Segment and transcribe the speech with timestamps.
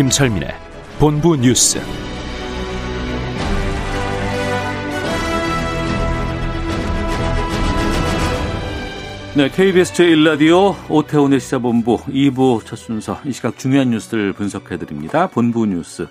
[0.00, 0.48] 김철민의
[0.98, 1.78] 본부 뉴스.
[9.36, 15.26] 네, KBS 제1라디오 오태훈의 시사본부 2부 첫 순서 이 시각 중요한 뉴스를 분석해드립니다.
[15.26, 16.08] 본부 뉴스,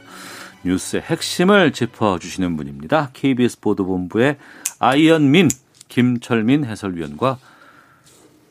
[0.63, 3.09] 뉴스의 핵심을 짚어주시는 분입니다.
[3.13, 4.37] KBS 보도본부의
[4.77, 5.49] 아이언민,
[5.87, 7.39] 김철민 해설위원과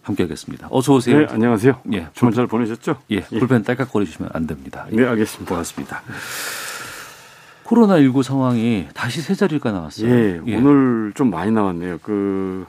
[0.09, 0.69] 함께하겠습니다.
[0.71, 1.19] 어서 오세요.
[1.19, 1.81] 네, 안녕하세요.
[1.93, 2.97] 예, 주말 잘 보내셨죠?
[3.11, 4.87] 예, 불펜 딸깍거리시면 안 됩니다.
[4.91, 5.49] 네, 알겠습니다.
[5.49, 6.03] 고맙습니다.
[7.65, 10.09] 코로나19 상황이 다시 세 자리가 나왔어요.
[10.09, 11.99] 예, 오늘 좀 많이 나왔네요.
[12.03, 12.67] 그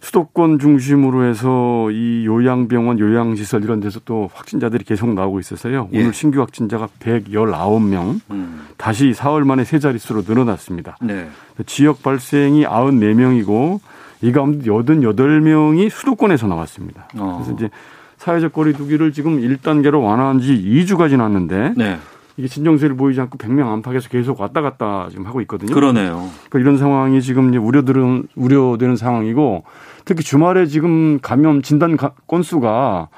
[0.00, 5.88] 수도권 중심으로 해서 이 요양병원, 요양시설 이런 데서 또 확진자들이 계속 나오고 있어서요.
[5.92, 6.00] 예.
[6.00, 10.96] 오늘 신규 확진자가 119명, 음, 다시 사흘 만에 세 자릿수로 늘어났습니다.
[11.00, 11.28] 네.
[11.66, 13.78] 지역 발생이 94명이고
[14.22, 17.08] 이 가운데 88명이 수도권에서 나왔습니다.
[17.18, 17.40] 어.
[17.42, 17.70] 그래서 이제
[18.18, 21.98] 사회적 거리 두기를 지금 1단계로 완화한 지 2주가 지났는데 네.
[22.36, 25.74] 이게 진정세를 보이지 않고 100명 안팎에서 계속 왔다 갔다 지금 하고 있거든요.
[25.74, 26.28] 그러네요.
[26.48, 29.64] 그러니까 이런 상황이 지금 이제 우려되는 우려되는 상황이고
[30.04, 33.08] 특히 주말에 지금 감염 진단 가- 건수가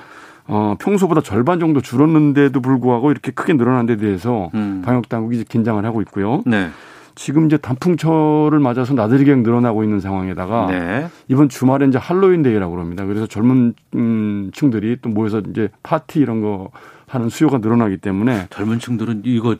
[0.46, 4.82] 어 평소보다 절반 정도 줄었는데도 불구하고 이렇게 크게 늘어난 데 대해서 음.
[4.84, 6.42] 방역 당국이 긴장을 하고 있고요.
[6.44, 6.70] 네.
[7.14, 11.08] 지금 이제 단풍철을 맞아서 나들이 객 늘어나고 있는 상황에다가 네.
[11.28, 13.04] 이번 주말에 이제 할로윈 데이라고 그럽니다.
[13.04, 16.70] 그래서 젊은 음, 층들이 또 모여서 이제 파티 이런 거
[17.06, 19.56] 하는 수요가 늘어나기 때문에 젊은 층들은 이거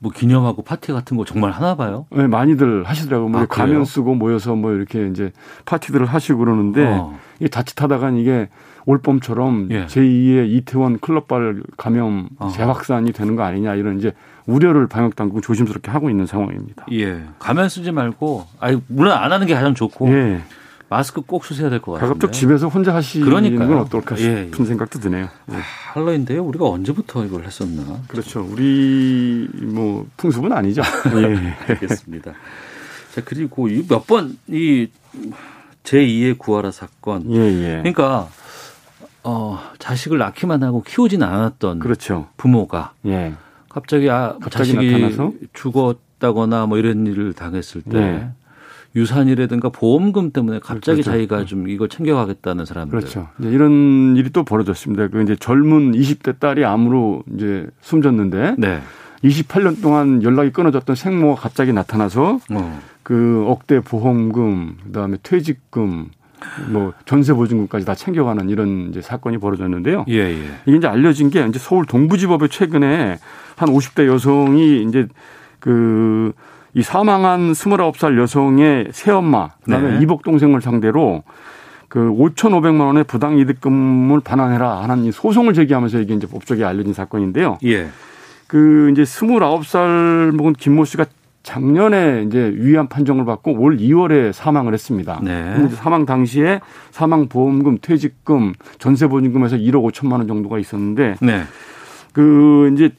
[0.00, 2.06] 뭐 기념하고 파티 같은 거 정말 하나 봐요.
[2.10, 3.28] 네, 많이들 하시더라고요.
[3.28, 3.46] 뭐 아?
[3.46, 5.32] 가면 쓰고 모여서 뭐 이렇게 이제
[5.64, 7.18] 파티들을 하시고 그러는데 어.
[7.38, 8.48] 이게 자칫하다가 이게
[8.86, 9.86] 올봄처럼 예.
[9.86, 12.48] 제2의 이태원 클럽발 감염 어.
[12.48, 14.12] 재확산이 되는 거 아니냐 이런 이제
[14.46, 16.86] 우려를 방역 당국은 조심스럽게 하고 있는 상황입니다.
[16.92, 17.22] 예.
[17.38, 20.42] 가면 쓰지 말고, 아니, 물론 안 하는 게 가장 좋고, 예.
[20.90, 22.08] 마스크 꼭 쓰셔야 될 것 같은데.
[22.08, 23.68] 가급적 집에서 혼자 하시는 그러니까요.
[23.68, 25.28] 건 어떨까 예, 싶은 생각도 드네요.
[25.50, 25.54] 예.
[25.94, 26.44] 할로윈데요?
[26.44, 28.00] 우리가 언제부터 이걸 했었나?
[28.06, 28.46] 그렇죠.
[28.48, 30.82] 우리 뭐 풍습은 아니죠.
[31.16, 31.56] 예.
[31.72, 32.32] 알겠습니다.
[33.14, 34.88] 자, 그리고 이몇 번, 이
[35.84, 37.30] 제2의 구하라 사건.
[37.32, 37.68] 예, 예.
[37.78, 38.28] 그러니까,
[39.22, 42.28] 어, 자식을 낳기만 하고 키우진 않았던 그렇죠.
[42.36, 43.32] 부모가 예.
[43.74, 45.32] 갑자기 아, 갑자기 자식이 나타나서?
[45.52, 48.28] 죽었다거나 뭐 이런 일을 당했을 때 네.
[48.94, 51.10] 유산이라든가 보험금 때문에 갑자기 그렇죠.
[51.10, 52.96] 자기가 좀 이걸 챙겨가겠다는 사람들.
[52.96, 53.28] 그렇죠.
[53.40, 55.08] 이제 이런 일이 또 벌어졌습니다.
[55.08, 58.80] 그 이제 젊은 20대 딸이 암으로 이제 숨졌는데 네.
[59.24, 62.80] 28년 동안 연락이 끊어졌던 생모가 갑자기 나타나서 어.
[63.02, 66.10] 그 억대 보험금, 그다음에 퇴직금,
[66.68, 70.04] 뭐 전세 보증금까지 다 챙겨가는 이런 이제 사건이 벌어졌는데요.
[70.08, 70.44] 예, 예.
[70.66, 73.18] 이게 이제 알려진 게 이제 서울 동부지법에 최근에
[73.56, 75.06] 한 50대 여성이 이제
[75.60, 76.32] 그
[76.74, 80.02] 이 사망한 29살 여성의 새엄마, 그다음에 네.
[80.02, 81.22] 이복 동생을 상대로
[81.88, 87.58] 그 5,500만 원의 부당 이득금을 반환해라 하는 이 소송을 제기하면서 이게 이제 법적에 알려진 사건인데요.
[87.64, 87.86] 예.
[88.48, 91.06] 그 이제 29살 먹은 김모 씨가
[91.44, 95.20] 작년에 이제 위안 판정을 받고 올 2월에 사망을 했습니다.
[95.22, 95.68] 네.
[95.74, 96.60] 사망 당시에
[96.90, 101.42] 사망 보험금, 퇴직금, 전세 보증금에서 1억 5천만 원 정도가 있었는데 네.
[102.12, 102.90] 그 이제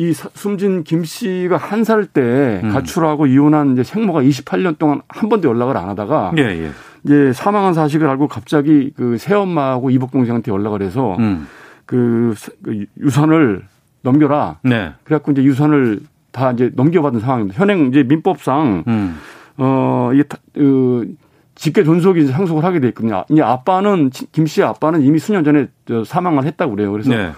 [0.00, 2.70] 이 사- 숨진 김 씨가 한 살때 음.
[2.70, 6.70] 가출하고 이혼한 이제 생모가 28년 동안 한 번도 연락을 안 하다가 예, 예.
[7.02, 11.48] 이제 사망한 사실을 알고 갑자기 그 새엄마하고 이복 동생한테 연락을 해서 음.
[11.84, 13.64] 그, 스- 그 유산을
[14.02, 14.58] 넘겨라.
[14.62, 14.92] 네.
[15.02, 15.98] 그래갖고 이제 유산을
[16.30, 17.58] 다 이제 넘겨받은 상황입니다.
[17.58, 19.16] 현행 이제 민법상 음.
[19.56, 21.12] 어 이게 다- 그
[21.56, 23.24] 직계 존속이 이제 상속을 하게 돼 있거든요.
[23.30, 26.92] 이 아빠는 김 씨의 아빠는 이미 수년 전에 저 사망을 했다고 그래요.
[26.92, 27.32] 그래서 네.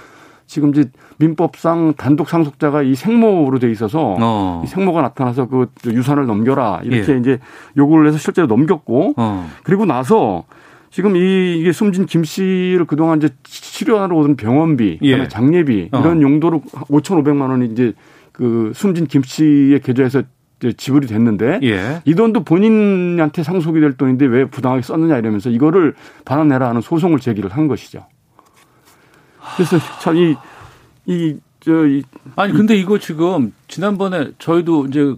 [0.50, 4.62] 지금 이제 민법상 단독 상속자가 이 생모로 돼 있어서 어.
[4.64, 7.18] 이 생모가 나타나서 그 유산을 넘겨라 이렇게 예.
[7.18, 7.38] 이제
[7.76, 9.48] 요구를 해서 실제로 넘겼고 어.
[9.62, 10.42] 그리고 나서
[10.90, 15.28] 지금 이 이게 숨진 김 씨를 그동안 이제 치료하러 오던 병원비, 그다음에 예.
[15.28, 16.00] 장례비 어.
[16.00, 17.92] 이런 용도로 5,500만 원이 이제
[18.32, 20.24] 그 숨진 김 씨의 계좌에서
[20.58, 22.02] 이제 지불이 됐는데 예.
[22.04, 25.94] 이 돈도 본인한테 상속이 될 돈인데 왜 부당하게 썼느냐 이러면서 이거를
[26.24, 28.04] 반환해라 하는 소송을 제기를 한 것이죠.
[29.56, 30.36] 그래서 참 이
[31.06, 32.02] 이 저 이
[32.36, 35.14] 아니 근데 이거 지금 지난번에 저희도 이제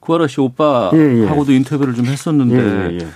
[0.00, 0.96] 구하라 씨 오빠하고도
[1.50, 1.56] 예, 예.
[1.56, 3.06] 인터뷰를 좀 했었는데 예, 예, 예.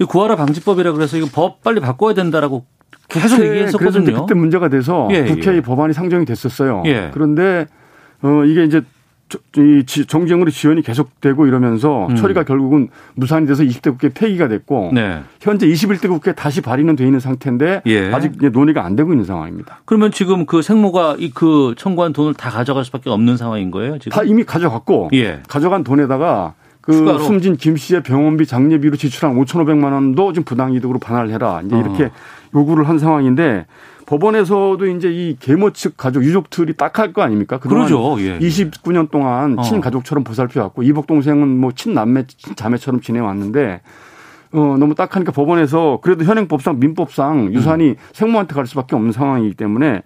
[0.00, 2.64] 이 구하라 방지법이라 그래서 이거 법 빨리 바꿔야 된다라고
[3.08, 4.04] 계속 얘기했었거든요.
[4.04, 5.60] 그래서 그때 문제가 돼서 예, 국회에 예.
[5.60, 6.82] 법안이 상정이 됐었어요.
[6.86, 7.10] 예.
[7.14, 7.66] 그런데
[8.22, 8.86] 어 이게 이제 저-
[9.58, 12.16] 이 지- 정쟁으로 지연이 계속되고 이러면서 음.
[12.16, 15.20] 처리가 결국은 무산이 돼서 20대 국회 폐기가 됐고 네.
[15.40, 18.10] 현재 21대 국회 다시 발의는 돼 있는 상태인데 예.
[18.12, 19.80] 아직 논의가 안 되고 있는 상황입니다.
[19.84, 24.10] 그러면 지금 그 생모가 이 그 청구한 돈을 다 가져갈 수밖에 없는 상황인 거예요, 지금?
[24.16, 25.40] 다 이미 가져갔고 예.
[25.46, 27.18] 가져간 돈에다가 그 추가로?
[27.18, 31.60] 숨진 김 씨의 병원비 장례비로 지출한 5,500만 원도 지금 부당이득으로 반환을 해라.
[31.64, 31.80] 이제 어.
[31.80, 32.10] 이렇게
[32.54, 33.66] 요구를 한 상황인데
[34.08, 37.58] 법원에서도 이제 이 계모 측 가족 유족들이 딱 할 거 아닙니까?
[37.58, 38.16] 그동안 그러죠.
[38.20, 38.38] 예, 예.
[38.38, 39.62] 29년 동안 어.
[39.62, 43.82] 친가족처럼 보살펴 왔고 이복 동생은 뭐 친남매 친자매처럼 지내 왔는데
[44.52, 47.94] 어 너무 딱하니까 법원에서 그래도 현행법상 민법상 유산이 음.
[48.12, 50.02] 생모한테 갈 수밖에 없는 상황이기 때문에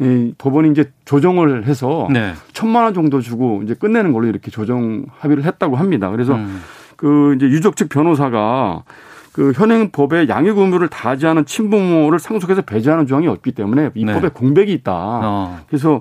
[0.00, 2.34] 이 법원이 이제 조정을 해서 네.
[2.52, 6.10] 천만 원 정도 주고 이제 끝내는 걸로 이렇게 조정 합의를 했다고 합니다.
[6.10, 6.60] 그래서 음.
[6.96, 8.84] 그 이제 유족 측 변호사가
[9.36, 14.14] 그 현행 법에 양육 의무를 다하지 않은 친부모를 상속해서 배제하는 조항이 없기 때문에 이 네.
[14.14, 14.92] 법에 공백이 있다.
[14.94, 15.60] 어.
[15.68, 16.00] 그래서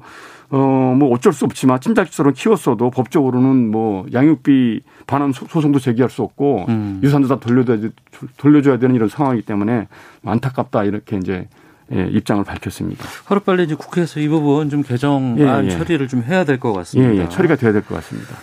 [0.51, 6.67] 어뭐 어쩔 수 없지만 친자식처럼 키웠어도 법적으로는 뭐 양육비 반환 소- 소송도 제기할 수 없고
[6.69, 7.01] 음.
[7.03, 7.89] 유산도 다 돌려줘야 돼-
[8.37, 9.89] 돌려줘야 되는 이런 상황이기 때문에
[10.23, 11.49] 안타깝다 이렇게 이제
[11.91, 13.03] 예, 입장을 밝혔습니다.
[13.25, 15.69] 하루빨리 이제 국회에서 이 부분 좀 개정안 예, 예.
[15.71, 17.23] 처리를 좀 해야 될것 예, 같습니다.
[17.23, 18.33] 예, 처리가 돼야 될 것 같습니다.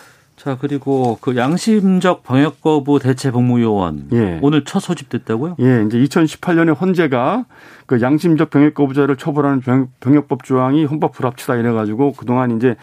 [0.42, 4.40] 자, 그리고 그 양심적 병역 거부 대체 복무요원 예.
[4.42, 5.54] 오늘 첫 소집됐다고요?
[5.60, 7.44] 예, 이제 2018년에 헌재가
[7.86, 12.74] 그 양심적 병역 거부자를 처벌하는 병, 병역 법 조항이 헌법 불합치다 이래 가지고 그동안 이제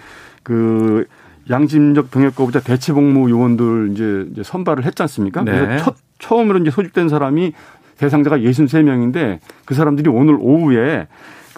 [0.41, 1.06] 그
[1.50, 5.44] 양심적 병역 거부자 대체 복무 요원들 이제, 이제 선발을 했지 않습니까?
[5.44, 5.51] 네.
[5.51, 7.51] 그래서 첫, 처음으로 이제 소집된 사람이
[7.97, 11.07] 대상자가 63명인데 그 사람들이 오늘 오후에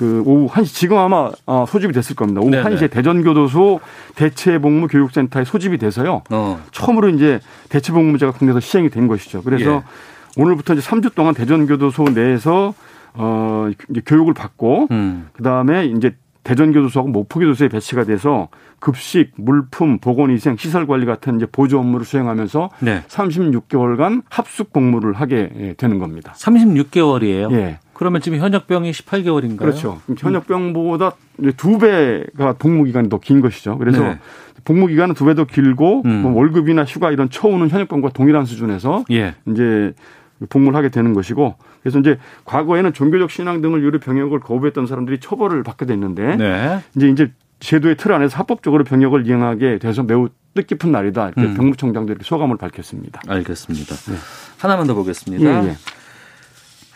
[0.01, 2.41] 그 오후 1시 지금 아마 어, 소집이 됐을 겁니다.
[2.41, 2.63] 오후 네네.
[2.63, 3.81] 1시에 대전교도소
[4.15, 6.23] 대체복무 교육센터에 소집이 돼서요.
[6.31, 6.59] 어.
[6.71, 7.39] 처음으로 이제
[7.69, 9.43] 대체복무제가 국내에서 시행이 된 것이죠.
[9.43, 10.41] 그래서 예.
[10.41, 12.73] 오늘부터 이제 3주 동안 대전교도소 내에서
[13.13, 15.29] 어 이제 교육을 받고 음.
[15.33, 16.15] 그다음에 이제
[16.45, 18.47] 대전교도소하고 목포교도소에 배치가 돼서
[18.79, 23.03] 급식, 물품, 보건위생, 시설 관리 같은 이제 보조 업무를 수행하면서 네.
[23.07, 26.33] 36개월간 합숙 복무를 하게 예, 되는 겁니다.
[26.37, 27.51] 36개월이에요.
[27.51, 27.79] 예.
[28.01, 29.59] 그러면 지금 현역병이 18개월인가요?
[29.59, 30.01] 그렇죠.
[30.07, 31.11] 그럼 현역병보다
[31.55, 33.77] 두 배가 복무 기간이 더 긴 것이죠.
[33.77, 34.19] 그래서 네.
[34.65, 36.23] 복무 기간은 두 배 더 길고 음.
[36.23, 39.35] 뭐 월급이나 휴가 이런 처우는 현역병과 동일한 수준에서 예.
[39.47, 39.93] 이제
[40.49, 41.53] 복무를 하게 되는 것이고
[41.83, 46.79] 그래서 이제 과거에는 종교적 신앙 등을 이유로 병역을 거부했던 사람들이 처벌을 받게 됐는데 네.
[46.95, 51.25] 이제 이제 제도의 틀 안에서 합법적으로 병역을 이행하게 돼서 매우 뜻깊은 날이다.
[51.35, 51.53] 이렇게 음.
[51.53, 53.21] 병무청장도 이렇게 소감을 밝혔습니다.
[53.27, 53.95] 알겠습니다.
[54.57, 55.45] 하나만 더 보겠습니다.
[55.63, 55.75] 예, 예.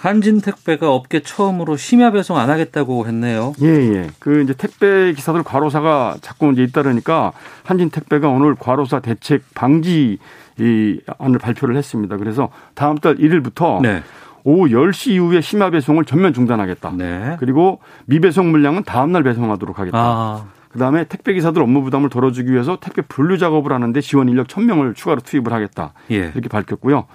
[0.05, 3.53] 한진택배가 업계 처음으로 심야 배송 안 하겠다고 했네요.
[3.61, 4.09] 예, 예.
[4.19, 10.19] 그 이제 택배 기사들 과로사가 자꾸 이제 잇따르니까 한진 택배가 오늘 과로사 대책 방지
[10.59, 12.17] 이 안을 발표를 했습니다.
[12.17, 14.03] 그래서 다음 달 1일부터 네.
[14.43, 16.91] 오후 10시 이후에 심야 배송을 전면 중단하겠다.
[16.95, 17.35] 네.
[17.39, 19.97] 그리고 미배송 물량은 다음 날 배송하도록 하겠다.
[19.97, 24.95] 아, 그다음에 택배 기사들 업무 부담을 덜어주기 위해서 택배 분류 작업을 하는데 지원 인력 1000명을
[24.95, 25.93] 추가로 투입을 하겠다.
[26.11, 26.31] 예.
[26.35, 27.05] 이렇게 밝혔고요.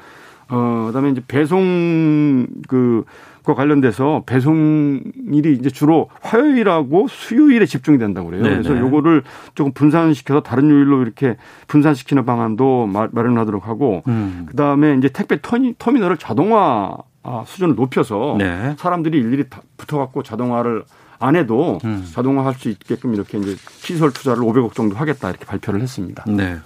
[0.50, 3.05] 어, 그다음에 이제 배송 그
[3.43, 5.00] 과 관련돼서 배송
[5.32, 8.43] 일이 이제 주로 화요일하고 수요일에 집중이 된다고 그래요.
[8.43, 8.56] 네네.
[8.56, 9.23] 그래서 요거를
[9.55, 14.44] 조금 분산시켜서 다른 요일로 이렇게 분산시키는 방안도 마- 마련하도록 하고 음.
[14.50, 18.75] 그다음에 이제 택배 터미, 터미널을 자동화 아, 수준을 높여서 네.
[18.79, 20.85] 사람들이 일일이 다 붙어갖고 자동화를
[21.20, 22.09] 안 해도 음.
[22.12, 26.25] 자동화할 수 있게끔 이렇게 이제 시설 투자를 500억 정도 하겠다 이렇게 발표를 했습니다.
[26.26, 26.59] 네.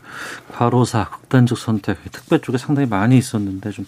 [0.52, 3.84] 과로사, 극단적 선택, 택배 쪽에 상당히 많이 있었는데 좀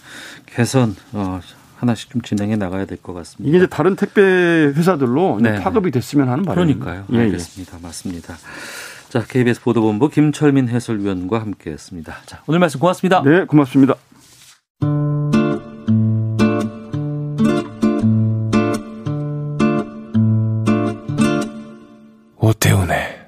[0.46, 1.40] 개선, 어,
[1.76, 3.48] 하나씩 좀 진행해 나가야 될 것 같습니다.
[3.48, 5.60] 이게 이제 다른 택배 회사들로 이제 네.
[5.60, 6.84] 파급이 됐으면 하는 바람입니다.
[6.84, 7.06] 그러니까요.
[7.12, 7.22] 예, 예.
[7.26, 7.78] 알겠습니다.
[7.82, 8.36] 맞습니다.
[9.08, 12.16] 자, KBS 보도본부 김철민 해설위원과 함께했습니다.
[12.26, 13.22] 자, 오늘 말씀 고맙습니다.
[13.22, 13.94] 네, 고맙습니다.
[22.56, 23.26] 오태훈의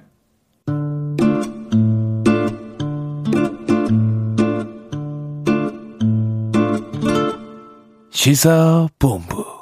[8.11, 9.59] 시사본부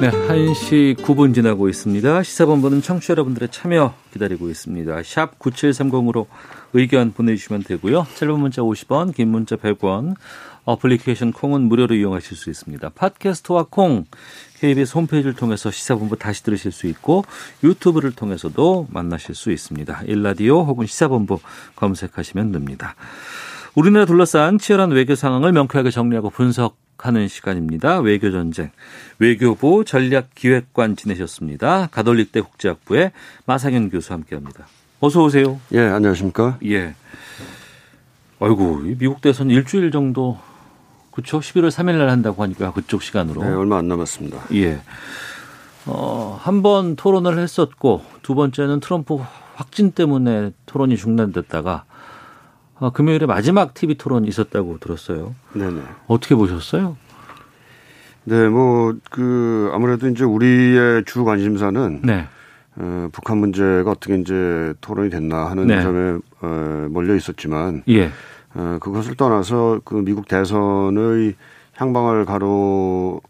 [0.00, 2.22] 네, 1시 9분 지나고 있습니다.
[2.22, 5.02] 시사본부는 청취자 여러분들의 참여 기다리고 있습니다.
[5.02, 6.26] 샵 9730으로
[6.72, 8.06] 의견 보내주시면 되고요.
[8.14, 10.14] 짧은 문자 50원, 긴 문자 100원,
[10.68, 12.90] 어플리케이션 콩은 무료로 이용하실 수 있습니다.
[12.90, 14.04] 팟캐스트와 콩,
[14.60, 17.24] KBS 홈페이지를 통해서 시사본부 다시 들으실 수 있고
[17.64, 20.02] 유튜브를 통해서도 만나실 수 있습니다.
[20.06, 21.38] 일라디오 혹은 시사본부
[21.74, 22.96] 검색하시면 됩니다.
[23.74, 28.00] 우리나라 둘러싼 치열한 외교 상황을 명쾌하게 정리하고 분석하는 시간입니다.
[28.00, 28.70] 외교 전쟁.
[29.18, 31.88] 외교부 전략기획관 지내셨습니다.
[31.90, 33.12] 가톨릭대 국제학부의
[33.46, 34.66] 마상현 교수 함께합니다.
[35.00, 35.60] 어서 오세요.
[35.72, 36.58] 예, 안녕하십니까?
[36.66, 36.94] 예.
[38.40, 40.38] 아이고, 이 미국 대선 일주일 정도
[41.18, 41.40] 그렇죠.
[41.40, 43.42] 11월 3일 날 한다고 하니까 그쪽 시간으로.
[43.42, 44.38] 네, 얼마 안 남았습니다.
[44.54, 44.80] 예.
[45.86, 49.18] 어, 한 번 토론을 했었고 두 번째는 트럼프
[49.56, 51.84] 확진 때문에 토론이 중단됐다가
[52.78, 55.34] 어, 금요일에 마지막 TV 토론이 있었다고 들었어요.
[55.54, 55.80] 네네.
[56.06, 56.96] 어떻게 보셨어요?
[58.24, 62.28] 네, 뭐 그 아무래도 이제 우리의 주 관심사는 네.
[62.76, 65.82] 어, 북한 문제가 어떻게 이제 토론이 됐나 하는 네.
[65.82, 68.10] 점에 어, 몰려 있었지만 예.
[68.58, 71.34] 어, 그것을 떠나서 그 미국 대선의
[71.76, 73.20] 향방을 가로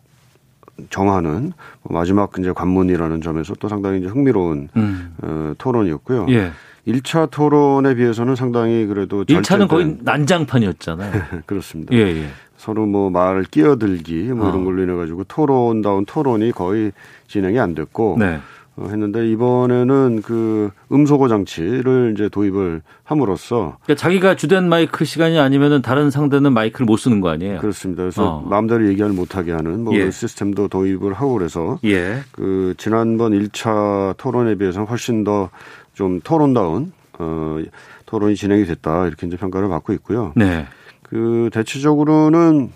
[0.89, 5.15] 정하는 마지막 이제 관문이라는 점에서 또 상당히 이제 흥미로운 음.
[5.23, 6.27] 어, 토론이었고요.
[6.31, 6.51] 예.
[6.87, 11.13] 1차 토론에 비해서는 상당히 그래도 1차는 절제된- 거의 난장판이었잖아요.
[11.45, 11.95] 그렇습니다.
[11.95, 12.29] 예, 예.
[12.57, 14.49] 서로 뭐말 끼어들기 뭐 어.
[14.51, 16.93] 이런 걸로 인해 가지고 토론다운 토론이 거의
[17.27, 18.39] 진행이 안 됐고 네.
[18.79, 25.83] 어, 했는데 이번에는 그 음소거 장치를 이제 도입을 함으로써 그러니까 자기가 주된 마이크 시간이 아니면은
[25.83, 27.59] 다른 상대는 마이크를 못 쓰는 거 아니에요?
[27.61, 28.03] 그렇습니다.
[28.03, 28.41] 그래서 어.
[28.49, 30.11] 마음대로 얘기를 못하게 하는 뭐 예.
[30.11, 32.21] 시스템도 도입을 하고 그래서 예.
[32.33, 35.51] 그 지난번 1차 토론에 비해서는 훨씬 더
[35.99, 37.59] 좀 토론다운 어
[38.07, 40.33] 토론이 진행이 됐다 이렇게 이제 평가를 받고 있고요.
[40.37, 40.65] 네.
[41.03, 42.71] 그 대체적으로는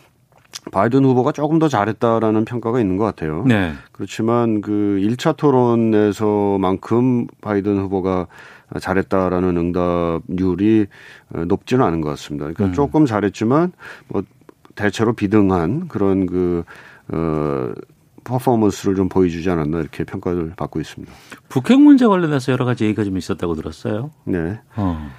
[0.71, 3.45] 바이든 후보가 조금 더 잘했다라는 평가가 있는 것 같아요.
[3.47, 3.73] 네.
[3.90, 8.28] 그렇지만 그 1차 토론에서만큼 바이든 후보가
[8.81, 10.87] 잘했다라는 응답률이
[11.47, 12.45] 높지는 않은 것 같습니다.
[12.45, 12.73] 그러니까 음.
[12.73, 13.73] 조금 잘했지만
[14.09, 14.23] 뭐
[14.75, 16.64] 대체로 비등한 그런 그,
[17.12, 17.73] 어,
[18.25, 21.12] 퍼포먼스를 좀 보여주지 않았나 이렇게 평가를 받고 있습니다.
[21.49, 24.12] 북핵 문제 관련해서 여러 가지 얘기가 좀 있었다고 들었어요.
[24.25, 24.61] 네.
[24.76, 25.11] 어.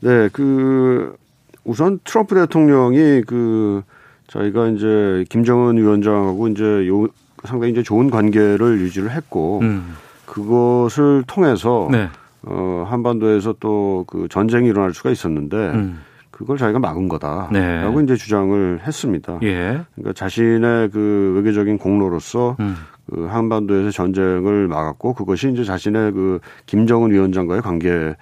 [0.00, 1.16] 네, 그
[1.64, 3.82] 우선 트럼프 대통령이 그
[4.28, 7.08] 저희가 이제 김정은 위원장하고 이제 요
[7.44, 9.94] 상당히 이제 좋은 관계를 유지를 했고 음.
[10.26, 12.08] 그것을 통해서 네.
[12.42, 16.00] 어 한반도에서 또 그 전쟁이 일어날 수가 있었는데 음.
[16.30, 18.04] 그걸 자기가 막은 거다라고 네.
[18.04, 19.38] 이제 주장을 했습니다.
[19.42, 19.80] 예.
[19.94, 22.76] 그러니까 자신의 그 외교적인 공로로서 음.
[23.10, 28.14] 그 한반도에서 전쟁을 막았고 그것이 이제 자신의 그 김정은 위원장과의 관계에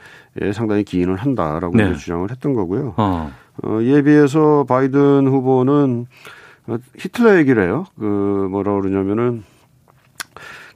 [0.54, 1.90] 상당히 기인을 한다라고 네.
[1.90, 2.94] 이제 주장을 했던 거고요.
[2.96, 3.30] 어.
[3.62, 6.06] 어, 이에 비해서 바이든 후보는
[6.66, 7.86] 어, 히틀러 얘기를 해요.
[7.98, 9.44] 그 뭐라 그러냐면은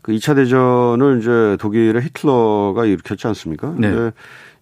[0.02, 3.74] 그 2차 대전을 이제 독일의 히틀러가 일으켰지 않습니까?
[3.76, 3.90] 네.
[3.90, 4.12] 근데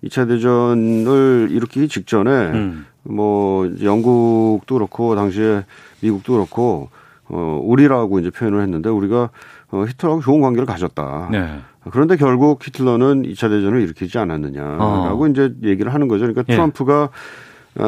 [0.04, 2.86] 2차 대전을 일으키기 직전에 음.
[3.02, 5.64] 뭐 영국도 그렇고 당시에
[6.00, 6.90] 미국도 그렇고
[7.30, 9.30] 어 우리라고 이제 표현을 했는데 우리가
[9.70, 11.28] 어 히틀러하고 좋은 관계를 가졌다.
[11.30, 11.60] 네.
[11.90, 15.28] 그런데 결국 히틀러는 2차 대전을 일으키지 않았느냐라고 어.
[15.28, 16.22] 이제 얘기를 하는 거죠.
[16.22, 16.54] 그러니까 예.
[16.54, 17.08] 트럼프가 아,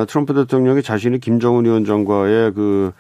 [0.09, 2.93] 트럼프 대통령이 자신이 김정은 위원장과의 그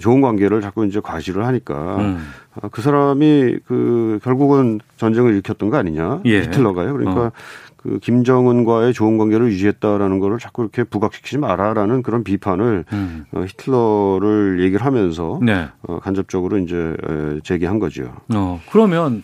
[0.00, 2.28] 좋은 관계를 자꾸 이제 과시를 하니까 음.
[2.60, 6.42] 아, 그 사람이 그 결국은 전쟁을 일으켰던 거 아니냐 예.
[6.42, 6.92] 히틀러가요.
[6.92, 7.32] 그러니까 어.
[7.76, 13.24] 그 김정은과의 좋은 관계를 유지했다라는 거를 자꾸 이렇게 부각시키지 마라라는 그런 비판을 음.
[13.32, 15.68] 어, 히틀러를 얘기를 하면서 네.
[15.82, 18.12] 어, 간접적으로 이제 에, 제기한 거죠.
[18.34, 19.22] 어, 그러면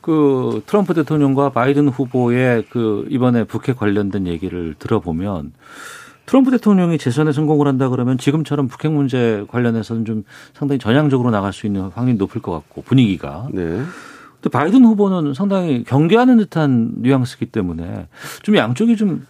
[0.00, 5.52] 그 트럼프 대통령과 바이든 후보의 그 이번에 북핵 관련된 얘기를 들어보면
[6.26, 10.24] 트럼프 대통령이 재선에 성공을 한다 그러면 지금처럼 북핵 문제 관련해서는 좀
[10.54, 13.48] 상당히 전향적으로 나갈 수 있는 확률이 높을 것 같고 분위기가.
[13.52, 13.82] 네.
[14.40, 18.08] 또 바이든 후보는 상당히 경계하는 듯한 뉘앙스이기 때문에
[18.42, 19.26] 좀 양쪽이 좀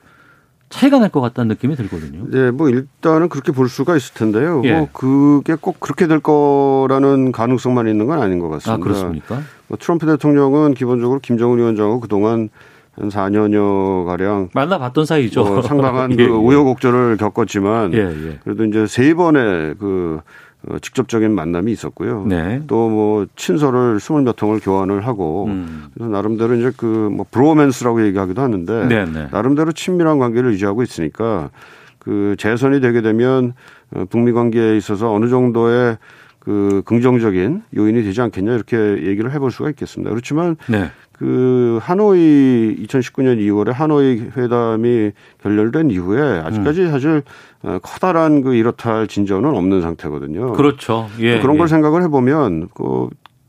[0.70, 2.24] 차이가 날 것 같다는 느낌이 들거든요.
[2.30, 4.62] 네, 뭐 일단은 그렇게 볼 수가 있을 텐데요.
[4.64, 4.72] 예.
[4.72, 8.72] 뭐 그게 꼭 그렇게 될 거라는 가능성만 있는 건 아닌 것 같습니다.
[8.72, 9.42] 아 그렇습니까?
[9.68, 12.48] 뭐 트럼프 대통령은 기본적으로 김정은 위원장하고 그동안
[12.94, 15.44] 한 4년여 가량 만나봤던 사이죠.
[15.44, 16.26] 뭐 상당한 예, 그 예.
[16.26, 18.38] 우여곡절을 겪었지만 예, 예.
[18.44, 20.20] 그래도 이제 세 번의 그
[20.68, 22.24] 어, 직접적인 만남이 있었고요.
[22.28, 22.62] 네.
[22.68, 25.86] 또뭐 친서를 스물 몇 통을 교환을 하고 음.
[25.92, 29.26] 그래서 나름대로 이제 그 뭐 브로맨스라고 얘기하기도 하는데 네, 네.
[29.32, 31.50] 나름대로 친밀한 관계를 유지하고 있으니까
[31.98, 33.54] 그 재선이 되게 되면
[33.94, 35.96] 어, 북미 관계에 있어서 어느 정도의
[36.44, 40.10] 그 긍정적인 요인이 되지 않겠냐 이렇게 얘기를 해볼 수가 있겠습니다.
[40.10, 40.90] 그렇지만 네.
[41.12, 47.22] 그 하노이 2019년 2월에 하노이 회담이 결렬된 이후에 아직까지 사실
[47.62, 50.54] 어, 커다란 그 이렇다 할 진전은 없는 상태거든요.
[50.54, 51.08] 그렇죠.
[51.20, 51.38] 예.
[51.38, 51.58] 그런 예.
[51.58, 53.08] 걸 생각을 해보면 그,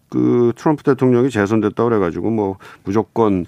[0.10, 3.48] 그 트럼프 대통령이 재선됐다 그래가지고 뭐 무조건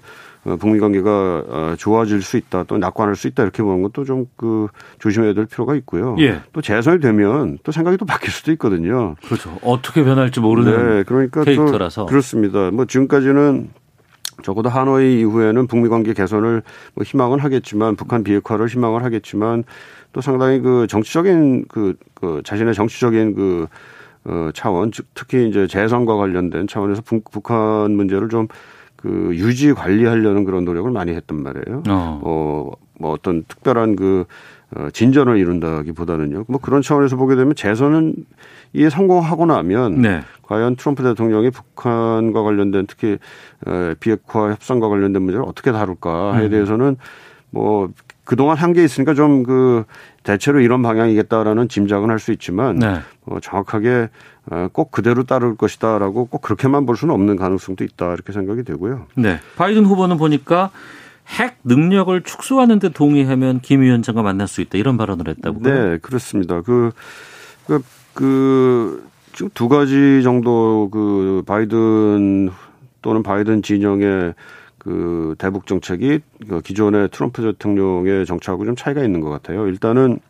[0.60, 4.68] 북미 관계가 어, 좋아질 수 있다 또 낙관할 수 있다 이렇게 보는 것도 좀 그
[4.98, 6.16] 조심해야 될 필요가 있고요.
[6.18, 6.40] 예.
[6.52, 9.14] 또 재선이 되면 또 생각이 또 바뀔 수도 있거든요.
[9.24, 9.58] 그렇죠.
[9.62, 12.02] 어떻게 변할지 모르는 네, 그러니까 캐릭터라서.
[12.02, 12.70] 또 그렇습니다.
[12.70, 13.70] 뭐 지금까지는
[14.42, 16.62] 적어도 하노이 이후에는 북미 관계 개선을
[16.94, 19.64] 뭐 희망은 하겠지만 북한 비핵화를 희망을 하겠지만
[20.12, 23.66] 또 상당히 그 정치적인 그, 그 자신의 정치적인 그
[24.24, 28.48] 어, 차원, 즉 특히 이제 재선과 관련된 차원에서 북, 북한 문제를 좀
[28.96, 31.82] 그 유지 관리하려는 그런 노력을 많이 했단 말이에요.
[31.88, 32.20] 어.
[32.22, 34.24] 어, 뭐 어떤 특별한 그
[34.74, 36.44] 어, 진전을 이룬다기보다는요.
[36.48, 38.14] 뭐 그런 차원에서 보게 되면 재선은
[38.72, 40.22] 이에 성공하고 나면 네.
[40.42, 43.18] 과연 트럼프 대통령이 북한과 관련된 특히
[43.66, 46.50] 에, 비핵화 협상과 관련된 문제를 어떻게 다룰까에 음.
[46.50, 46.96] 대해서는
[47.50, 47.88] 뭐
[48.26, 49.84] 그동안 한 게 있으니까 좀 그
[50.24, 53.00] 대체로 이런 방향이겠다라는 짐작은 할 수 있지만 네.
[53.24, 54.08] 어, 정확하게
[54.50, 59.06] 어, 꼭 그대로 따를 것이다라고 꼭 그렇게만 볼 수는 없는 가능성도 있다 이렇게 생각이 되고요.
[59.14, 59.38] 네.
[59.56, 60.70] 바이든 후보는 보니까
[61.38, 65.62] 핵 능력을 축소하는 데 동의하면 김 위원장과 만날 수 있다 이런 발언을 했다고요.
[65.62, 66.60] 네, 그렇습니다.
[66.62, 66.92] 그,
[67.66, 67.82] 그,
[68.14, 72.50] 그, 지금 두 가지 정도 그 바이든
[73.02, 74.34] 또는 바이든 진영의
[74.86, 79.66] 그 대북 정책이 그 기존의 트럼프 대통령의 정책하고 좀 차이가 있는 것 같아요.
[79.66, 80.20] 일단은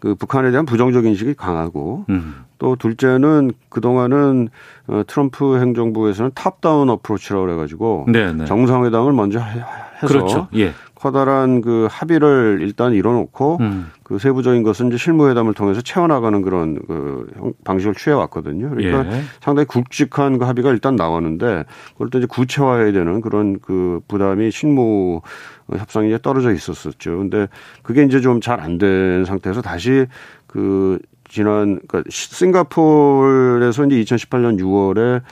[0.00, 2.36] 그 북한에 대한 부정적 인식이 강하고 음.
[2.58, 4.48] 또 둘째는 그동안은
[4.86, 8.46] 어, 트럼프 행정부에서는 top-down approach라고 그래 가지고 네, 네.
[8.46, 9.60] 정상회담을 먼저 해-
[10.02, 10.48] 해서 그렇죠.
[10.54, 10.72] 예.
[10.98, 13.90] 커다란 그 합의를 일단 이뤄놓고 음.
[14.02, 18.70] 그 세부적인 것은 이제 실무회담을 통해서 채워나가는 그런 그 형- 방식을 취해왔거든요.
[18.70, 19.22] 그러니까 예.
[19.40, 25.20] 상당히 굵직한 그 합의가 일단 나왔는데 그걸 또 이제 구체화해야 되는 그런 그 부담이 실무
[25.70, 27.18] 협상이 이제 떨어져 있었었죠.
[27.18, 27.46] 근데
[27.82, 30.06] 그게 이제 좀 잘 안 된 상태에서 다시
[30.46, 35.22] 그 지난 그러니까 시- 싱가포르에서 이제 2018년 6월에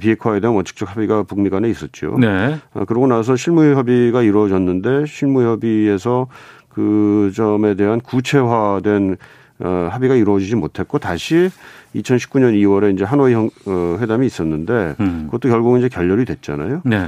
[0.00, 2.16] 비핵화에 대한 원칙적 합의가 북미 간에 있었죠.
[2.20, 2.58] 네.
[2.74, 6.26] 어, 그러고 나서 실무 협의가 이루어졌는데 실무 협의에서
[6.68, 9.16] 그 점에 대한 구체화된
[9.60, 11.48] 어, 합의가 이루어지지 못했고 다시
[11.94, 15.22] 2019년 2월에 이제 하노이 형, 어, 회담이 있었는데 음.
[15.26, 16.82] 그것도 결국은 이제 결렬이 됐잖아요.
[16.84, 17.06] 네.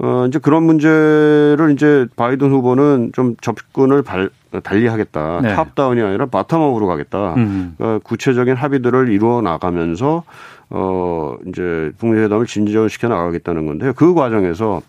[0.00, 4.30] 어, 이제 그런 문제를 이제 바이든 후보는 좀 접근을 발,
[4.62, 5.40] 달리하겠다.
[5.42, 5.54] 네.
[5.54, 7.34] top-down이 아니라 bottom-up으로 가겠다.
[7.34, 7.74] 음.
[7.76, 10.22] 그러니까 구체적인 합의들을 이루어 나가면서
[10.70, 13.92] 어 이제 북미 회담을 진전시켜 나가겠다는 건데요.
[13.94, 14.82] 그 과정에서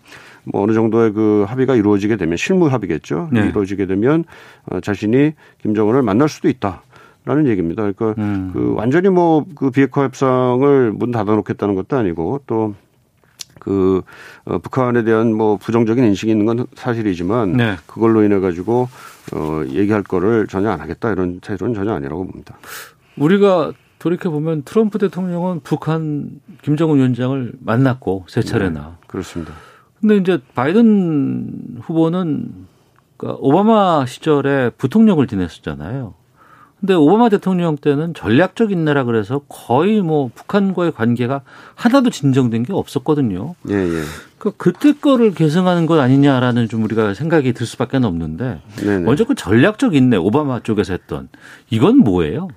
[0.44, 3.30] 뭐 어느 정도의 그 합의가 이루어지게 되면 실무 합의겠죠.
[3.32, 3.48] 네.
[3.48, 4.24] 이루어지게 되면
[4.66, 6.82] 어, 자신이 김정은을 만날 수도 있다.
[7.26, 7.82] 라는 얘기입니다.
[7.82, 8.50] 그러니까 음.
[8.52, 12.74] 그 완전히 뭐 그 비핵화 협상을 문 닫아 놓겠다는 것도 아니고 또
[13.60, 14.02] 그
[14.44, 17.76] 어, 북한에 대한 뭐 부정적인 인식이 있는 건 사실이지만 네.
[17.86, 18.88] 그걸로 인해 가지고
[19.32, 22.56] 어 얘기할 거를 전혀 안 하겠다 이런 태도는 전혀 아니라고 봅니다.
[23.16, 28.98] 우리가 돌이켜 보면 트럼프 대통령은 북한 김정은 위원장을 만났고 세 차례나.
[29.06, 29.52] 그렇습니다.
[30.00, 32.66] 근데 이제 바이든 후보는
[33.16, 36.14] 그러니까 오바마 시절에 부통령을 지냈었잖아요.
[36.80, 41.42] 근데 오바마 대통령 때는 전략적 인내라 그래서 거의 뭐 북한과의 관계가
[41.74, 43.54] 하나도 진정된 게 없었거든요.
[43.68, 44.02] 예, 예.
[44.38, 48.98] 그 그때 거를 계승하는 것 아니냐라는 좀 우리가 생각이 들 수밖에 없는데 네 네.
[48.98, 51.28] 먼저 그 전략적 인내 오바마 쪽에서 했던
[51.68, 52.48] 이건 뭐예요?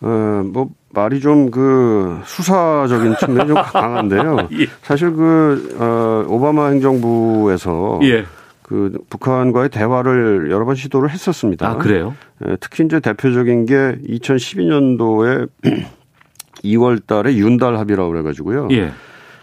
[0.00, 4.48] 어, 뭐, 말이 좀 그 수사적인 측면이 좀 강한데요.
[4.52, 4.66] 예.
[4.82, 8.26] 사실 그, 어, 오바마 행정부에서 예.
[8.74, 11.68] 그 북한과의 대화를 여러 번 시도를 했었습니다.
[11.68, 12.16] 아 그래요?
[12.44, 15.48] 예, 특히 이제 대표적인 게 2012년도에
[16.64, 18.66] 2월 달에 윤달 합의라고 그래 가지고요.
[18.72, 18.90] 예.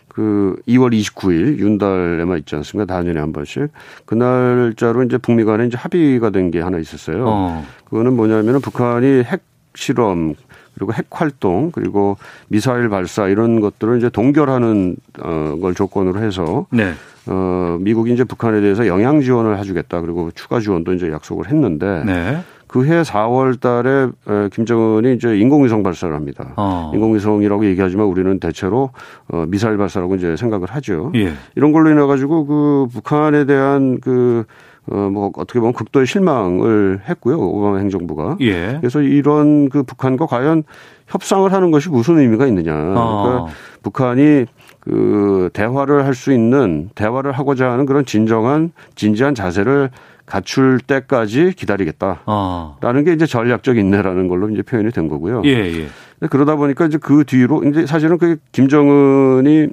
[0.09, 2.93] 그 2월 29일 윤달에만 있지 않습니까?
[2.93, 3.69] 단년에 한 번씩.
[4.05, 7.23] 그 날짜로 이제 북미 간에 이제 합의가 된 게 하나 있었어요.
[7.25, 7.65] 어.
[7.85, 9.43] 그거는 뭐냐면은 북한이 핵
[9.75, 10.35] 실험
[10.81, 12.17] 그리고 핵 활동 그리고
[12.47, 16.93] 미사일 발사 이런 것들을 이제 동결하는 어걸 조건으로 해서 네.
[17.27, 22.39] 어 미국이 이제 북한에 대해서 영향 지원을 해주겠다 그리고 추가 지원도 이제 약속을 했는데 네.
[22.65, 26.53] 그해 4월 달에 에, 김정은이 이제 인공위성 발사를 합니다.
[26.55, 26.89] 어.
[26.95, 28.89] 인공위성이라고 얘기하지만 우리는 대체로
[29.27, 31.11] 어 미사일 발사라고 이제 생각을 하죠.
[31.13, 31.33] 예.
[31.55, 34.45] 이런 걸로 인해 가지고 그 북한에 대한 그
[34.91, 37.39] 어뭐 어떻게 보면 극도의 실망을 했고요.
[37.39, 38.38] 오바마 행정부가.
[38.41, 38.77] 예.
[38.80, 40.63] 그래서 이런 그 북한과 과연
[41.08, 42.73] 협상을 하는 것이 무슨 의미가 있느냐.
[42.73, 43.23] 어.
[43.23, 44.45] 그러니까 북한이
[44.80, 49.89] 그 대화를 할 수 있는 대화를 하고자 하는 그런 진정한 진지한 자세를
[50.25, 52.21] 갖출 때까지 기다리겠다.
[52.25, 52.77] 어.
[52.82, 55.41] 라는 게 이제 전략적 인내라는 걸로 이제 표현이 된 거고요.
[55.45, 55.88] 예, 예.
[56.30, 59.69] 그러다 보니까 이제 그 뒤로 이제 사실은 그 김정은이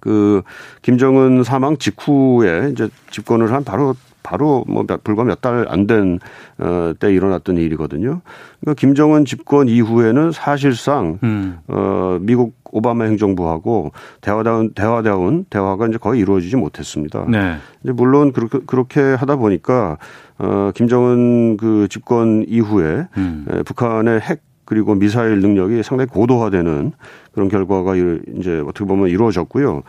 [0.00, 0.42] 그
[0.82, 6.18] 김정은 사망 직후에 이제 집권을 한 바로 바로 뭐 몇- 불과 몇 달 안된
[6.58, 8.20] 어, 때 일어났던 일이거든요.
[8.60, 11.58] 그러니까 김정은 집권 이후에는 사실상 음.
[11.68, 17.24] 어, 미국 오바마 행정부하고 대화다운 대화다운 대화가 이제 거의 이루어지지 못했습니다.
[17.28, 17.56] 네.
[17.82, 19.96] 이제 물론 그렇게 그렇게 하다 보니까
[20.38, 23.44] 어 김정은 그 집권 이후에 음.
[23.50, 26.92] 에, 북한의 핵 그리고 미사일 능력이 상당히 고도화되는
[27.32, 29.82] 그런 결과가 이- 이제 어떻게 보면 이루어졌고요.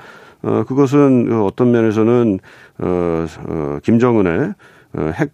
[0.44, 2.40] 어 그것은 그 어떤 면에서는
[2.82, 4.54] 어, 어 김정은의
[4.94, 5.32] 어, 핵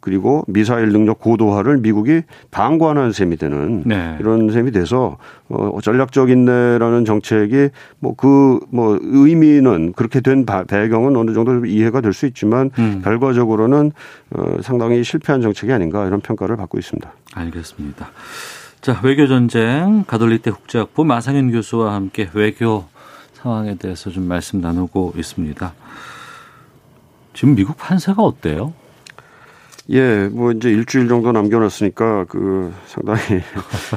[0.00, 4.16] 그리고 미사일 능력 고도화를 미국이 방관한 셈이 되는 네.
[4.20, 11.66] 이런 셈이 돼서 어 전략적 인내라는 정책이 뭐그 뭐 의미는 그렇게 된 배경은 어느 정도
[11.66, 13.00] 이해가 될 수 있지만 음.
[13.02, 13.90] 결과적으로는
[14.30, 17.12] 어 상당히 실패한 정책이 아닌가 이런 평가를 받고 있습니다.
[17.34, 18.10] 알겠습니다.
[18.80, 22.84] 자, 외교 전쟁 가톨릭대 국제학부 마상현 교수와 함께 외교
[23.34, 25.74] 상황에 대해서 좀 말씀 나누고 있습니다.
[27.36, 28.72] 지금 미국 판세가 어때요?
[29.90, 33.20] 예, 뭐 이제 일주일 정도 남겨놨으니까 그 상당히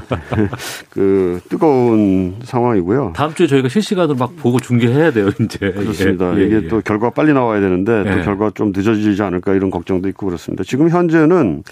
[0.92, 3.14] 그 뜨거운 상황이고요.
[3.16, 5.72] 다음 주에 저희가 실시간으로 막 보고 중계해야 돼요, 이제.
[5.72, 6.36] 그렇습니다.
[6.36, 6.68] 예, 예, 이게 예.
[6.68, 8.24] 또 결과 빨리 나와야 되는데 또 예.
[8.24, 10.66] 결과 좀 늦어지지 않을까 이런 걱정도 있고 그렇습니다.
[10.66, 11.64] 지금 현재는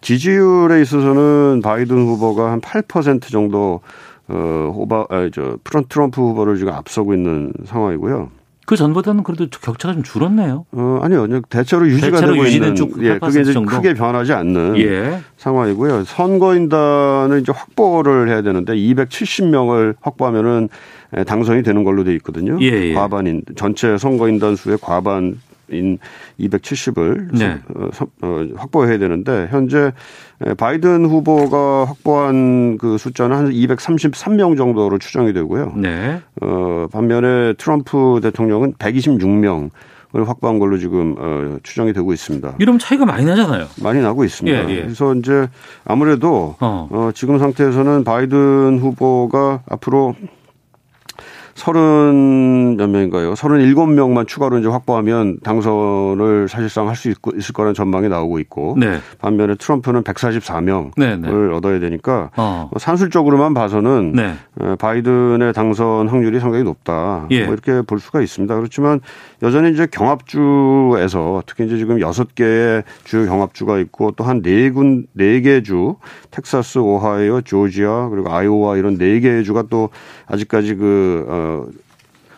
[0.00, 3.80] 지지율에 있어서는 바이든 후보가 한 8% 정도
[4.26, 5.56] 어 호바 아저
[5.88, 8.41] 트럼프 후보를 지금 앞서고 있는 상황이고요.
[8.64, 10.66] 그 전보다는 그래도 격차가 좀 줄었네요.
[10.72, 13.70] 어 아니요, 대체로 유지가 대체로 되고 유지는 있는 쭉 예, 그게 이제 8% 정도?
[13.70, 15.20] 크게 변하지 않는 예.
[15.36, 16.04] 상황이고요.
[16.04, 20.68] 선거인단을 이제 확보를 해야 되는데 270명을 확보하면은
[21.14, 22.58] 에, 당선이 되는 걸로 돼 있거든요.
[22.60, 22.94] 예, 예.
[22.94, 25.40] 과반인 전체 선거인단 수의 과반
[25.72, 25.98] 인
[26.40, 27.58] 270을 네.
[28.22, 29.92] 어, 확보해야 되는데 현재
[30.44, 35.74] 에, 바이든 후보가 확보한 그 숫자는 한 233명 정도로 추정이 되고요.
[35.76, 36.20] 네.
[36.40, 39.70] 어, 반면에 트럼프 대통령은 126명
[40.14, 42.56] 을 확보한 걸로 지금 어, 추정이 되고 있습니다.
[42.58, 43.66] 이러면 차이가 많이 나잖아요.
[43.82, 44.68] 많이 나고 있습니다.
[44.68, 44.82] 예, 예.
[44.82, 45.48] 그래서 이제
[45.86, 46.86] 아무래도 어.
[46.90, 50.14] 어, 지금 상태에서는 바이든 후보가 앞으로
[51.54, 53.34] 서른 몇 명인가요?
[53.34, 58.76] 서른 일곱 명만 추가로 이제 확보하면 당선을 사실상 할 수 있을 거라는 전망이 나오고 있고
[58.78, 58.98] 네.
[59.18, 61.28] 반면에 트럼프는 144명을 네, 네.
[61.28, 62.68] 얻어야 되니까 어.
[62.70, 64.34] 뭐 산술적으로만 봐서는 네.
[64.60, 67.26] 어, 바이든의 당선 확률이 상당히 높다.
[67.30, 67.44] 예.
[67.44, 68.54] 뭐 이렇게 볼 수가 있습니다.
[68.54, 69.00] 그렇지만
[69.42, 75.06] 여전히 이제 경합주에서 특히 이제 지금 여섯 개의 주요 경합주가 있고 또 한 네 군,
[75.12, 75.96] 네 개 주,
[76.30, 79.90] 텍사스, 오하이오, 조지아, 그리고 아이오와 이런 네 개의 주가 또
[80.26, 81.66] 아직까지 그, 어,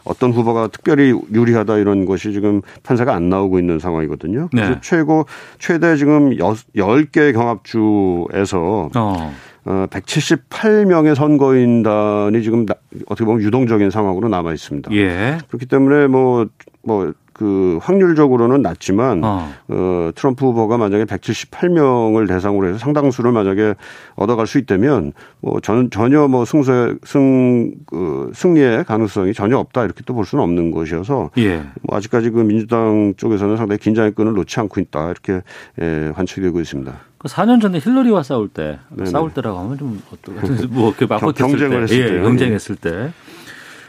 [0.05, 4.49] 어떤 후보가 특별히 유리하다 이런 것이 지금 판사가 안 나오고 있는 상황이거든요.
[4.51, 4.79] 그래서 네.
[4.83, 5.25] 최고,
[5.59, 9.33] 최대 지금 여, 10개 경합주에서 어.
[9.67, 12.75] 어, 178명의 선거인단이 지금 나-
[13.07, 14.93] 어떻게 보면 유동적인 상황으로 남아 있습니다.
[14.93, 15.39] 예.
[15.49, 16.47] 그렇기 때문에 뭐,
[16.83, 19.53] 뭐, 그 확률적으로는 낮지만 어.
[19.69, 23.75] 어, 트럼프 후보가 만약에 178명을 대상으로 해서 상당수를 만약에
[24.15, 30.03] 얻어갈 수 있다면 뭐 전, 전혀 뭐 승세, 승, 그 승리의 가능성이 전혀 없다 이렇게
[30.07, 31.63] 또 볼 수는 없는 것이어서 예.
[31.83, 35.43] 뭐 아직까지 그 민주당 쪽에서는 상당히 긴장의 끈을 놓지 않고 있다 이렇게
[35.83, 36.93] 예, 관측되고 있습니다.
[37.19, 39.11] 그 4년 전에 힐러리와 싸울 때 네네.
[39.11, 42.23] 싸울 때라고 하면 좀뭐 이렇게 맞붙었을 경쟁을 때, 했을 예, 때요.
[42.23, 43.13] 경쟁했을 때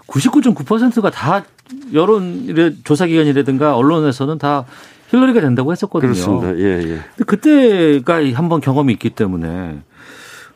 [0.08, 1.46] 99.9%가 다
[1.94, 4.66] 여론 조사 기관이라든가 언론에서는 다
[5.10, 6.12] 힐러리가 된다고 했었거든요.
[6.14, 6.58] 그렇습니다.
[6.58, 7.00] 예, 예.
[7.16, 9.80] 근데 그때가 한 번 경험이 있기 때문에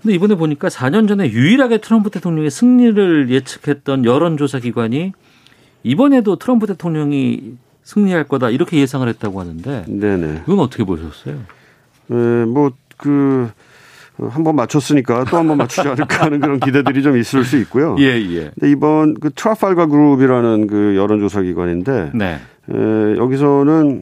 [0.01, 5.13] 근데 이번에 보니까 4년 전에 유일하게 트럼프 대통령의 승리를 예측했던 여론조사 기관이
[5.83, 10.43] 이번에도 트럼프 대통령이 승리할 거다 이렇게 예상을 했다고 하는데 네네.
[10.43, 11.39] 이건 어떻게 보셨어요?
[12.12, 13.51] 예, 뭐그
[14.27, 17.95] 한 번 맞췄으니까 또 한 번 맞추지 않을까 하는 그런 기대들이 좀 있을 수 있고요.
[17.99, 18.51] 예, 예.
[18.60, 22.39] 근데 이번 그 트라팔가 그룹이라는 그 여론조사 기관인데 네.
[22.71, 24.01] 에, 여기서는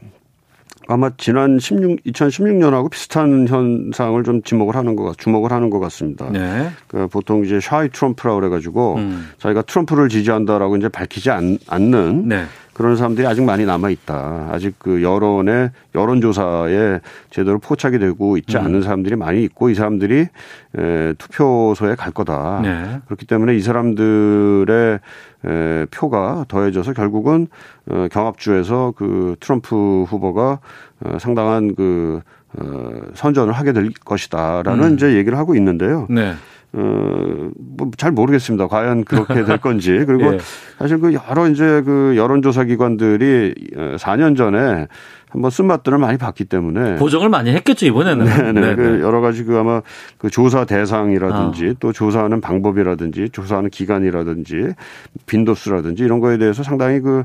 [0.90, 6.30] 아마 지난 16, 2016년하고 비슷한 현상을 좀 지목을 하는 것, 같- 주목을 하는 것 같습니다.
[6.32, 6.70] 네.
[6.88, 9.28] 그 보통 이제 샤이 트럼프라고 그래가지고 음.
[9.38, 12.46] 자기가 트럼프를 지지한다라고 이제 밝히지 않, 않는 네.
[12.78, 14.50] 그런 사람들이 아직 많이 남아 있다.
[14.52, 17.00] 아직 그 여론의 여론조사에
[17.32, 18.66] 제대로 포착이 되고 있지 음.
[18.66, 20.28] 않은 사람들이 많이 있고 이 사람들이
[20.78, 22.60] 에, 투표소에 갈 거다.
[22.62, 23.00] 네.
[23.06, 25.00] 그렇기 때문에 이 사람들의
[25.46, 27.48] 에, 표가 더해져서 결국은
[27.90, 30.60] 어, 경합주에서 그 트럼프 후보가
[31.04, 32.22] 어, 상당한 그
[32.54, 34.94] 어, 선전을 하게 될 것이다라는 음.
[34.96, 36.08] 이제 얘기를 하고 있는데요.
[36.10, 36.34] 네.
[36.74, 38.68] 어, 뭐 잘 모르겠습니다.
[38.68, 40.04] 과연 그렇게 될 건지.
[40.06, 40.40] 그리고 예.
[40.78, 43.54] 사실 그 여러 이제 그 여론조사 기관들이
[43.98, 44.88] 4년 전에
[45.30, 48.54] 한번 쓴맛들을 많이 봤기 때문에 보정을 많이 했겠죠 이번에는.
[48.54, 48.76] 네네.
[48.76, 49.82] 그 여러 가지 그 아마
[50.18, 51.74] 그 조사 대상이라든지 어.
[51.80, 54.74] 또 조사하는 방법이라든지 조사하는 기간이라든지
[55.26, 57.24] 빈도수라든지 이런 거에 대해서 상당히 그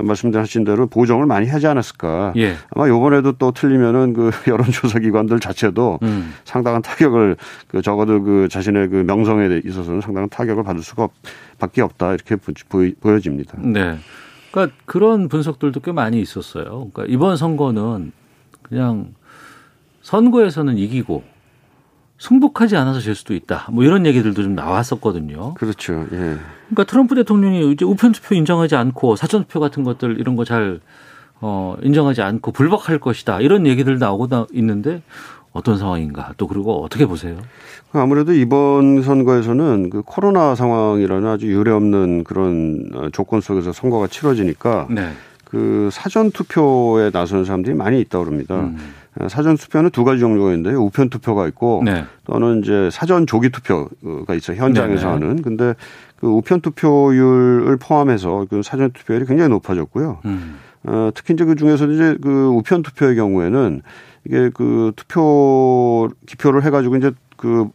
[0.00, 2.32] 말씀하신 대로 보정을 많이 하지 않았을까.
[2.36, 2.54] 예.
[2.70, 6.34] 아마 요번에도 또 틀리면은 그 여론조사 기관들 자체도 음.
[6.44, 7.36] 상당한 타격을
[7.68, 11.12] 그 적어도 그 자신의 그 명성에 있어서는 상당한 타격을 받을 수가 없,
[11.58, 12.36] 밖에 없다 이렇게
[13.00, 13.58] 보여집니다.
[13.60, 13.96] 네.
[14.54, 16.88] 그러니까 그런 분석들도 꽤 많이 있었어요.
[16.92, 18.12] 그러니까 이번 선거는
[18.62, 19.14] 그냥
[20.02, 21.24] 선거에서는 이기고
[22.18, 23.66] 승복하지 않아서 질 수도 있다.
[23.72, 25.54] 뭐 이런 얘기들도 좀 나왔었거든요.
[25.54, 26.06] 그렇죠.
[26.12, 26.36] 예.
[26.68, 30.78] 그러니까 트럼프 대통령이 이제 우편 투표 인정하지 않고 사전 투표 같은 것들 이런 거잘
[31.40, 33.40] 어, 인정하지 않고 불복할 것이다.
[33.40, 35.02] 이런 얘기들 나오고 나 있는데
[35.54, 37.36] 어떤 상황인가 또 그리고 어떻게 보세요?
[37.92, 45.10] 아무래도 이번 선거에서는 그 코로나 상황이라는 아주 유례없는 그런 어, 조건 속에서 선거가 치러지니까 네.
[45.44, 48.62] 그 사전 투표에 나서는 사람들이 많이 있다고 그럽니다.
[48.62, 48.76] 음.
[49.20, 52.04] 어, 사전 투표는 두 가지 종류가 있는데 우편 투표가 있고 네.
[52.24, 54.56] 또는 이제 사전 조기 투표가 있어요.
[54.56, 55.12] 현장에서 네네.
[55.12, 55.42] 하는.
[55.42, 55.74] 근데
[56.16, 60.18] 그 우편 투표율을 포함해서 그 사전 투표율이 굉장히 높아졌고요.
[60.24, 60.56] 음.
[60.82, 63.82] 어, 특히 이제 그 중에서도 이제 그 우편 투표의 경우에는
[64.26, 67.68] 이게 그 투표 기표를 해가지고 이제 그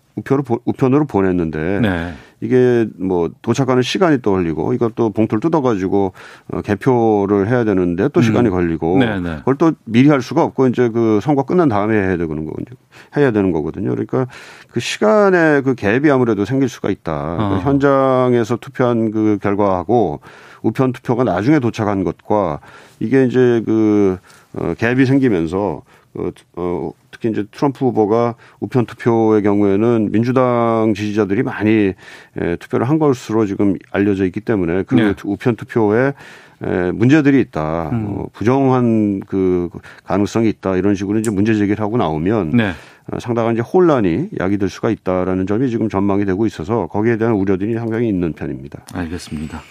[0.46, 2.14] 보- 우편으로 보냈는데 네.
[2.42, 6.14] 이게 뭐 도착하는 시간이 또 걸리고 이것도 봉투를 뜯어가지고
[6.52, 9.00] 어, 개표를 해야 되는데 또 시간이 걸리고 음.
[9.00, 9.36] 네, 네.
[9.40, 12.78] 그걸 또 미리 할 수가 없고 이제 그 선거 끝난 다음에 해야 되는 거거든요.
[13.18, 13.90] 해야 되는 거거든요.
[13.92, 14.28] 그러니까
[14.70, 17.36] 그 시간에 그 갭이 아무래도 생길 수가 있다.
[17.40, 17.50] 어.
[17.50, 20.22] 그 현장에서 투표한 그 결과하고
[20.62, 22.60] 우편 투표가 나중에 도착한 것과
[23.00, 24.18] 이게 이제 그
[24.54, 25.84] 어, 갭이 생기면서
[26.16, 31.94] 어, 어, 특히 이제 트럼프 후보가 우편 투표의 경우에는 민주당 지지자들이 많이
[32.38, 35.14] 에, 투표를 한 것으로 지금 알려져 있기 때문에 그 네.
[35.24, 36.14] 우편 투표에
[36.62, 38.06] 에, 문제들이 있다, 음.
[38.08, 39.70] 어, 부정한 그
[40.04, 42.72] 가능성이 있다 이런 식으로 이제 문제 제기를 하고 나오면 네.
[43.12, 47.76] 어, 상당한 이제 혼란이 야기될 수가 있다라는 점이 지금 전망이 되고 있어서 거기에 대한 우려들이
[47.76, 48.82] 상당히 있는 편입니다.
[48.94, 49.62] 알겠습니다.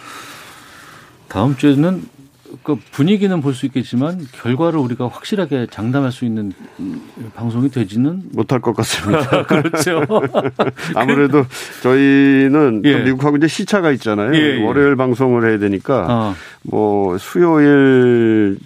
[1.29, 2.18] 다음 주에는
[2.63, 7.01] 그 분위기는 볼 수 있겠지만 결과를 우리가 확실하게 장담할 수 있는 음,
[7.35, 9.43] 방송이 되지는 못할 것 같습니다.
[9.49, 10.03] 그렇죠.
[10.95, 11.45] 아무래도
[11.83, 13.03] 저희는 또 예.
[13.03, 14.35] 미국하고 이제 시차가 있잖아요.
[14.35, 14.63] 예, 예.
[14.65, 18.59] 월요일 방송을 해야 되니까 어, 뭐 수요일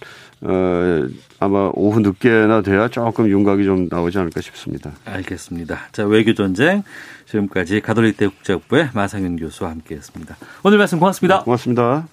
[0.42, 1.06] 어
[1.38, 4.92] 아마 오후 늦게나 돼야 조금 윤곽이 좀 나오지 않을까 싶습니다.
[5.04, 5.78] 알겠습니다.
[5.92, 6.82] 자 외교 전쟁
[7.26, 10.36] 지금까지 가톨릭대 국제학부의 마상현 교수와 함께 했습니다.
[10.62, 11.42] 오늘 말씀 고맙습니다.
[11.44, 12.06] 고맙습니다.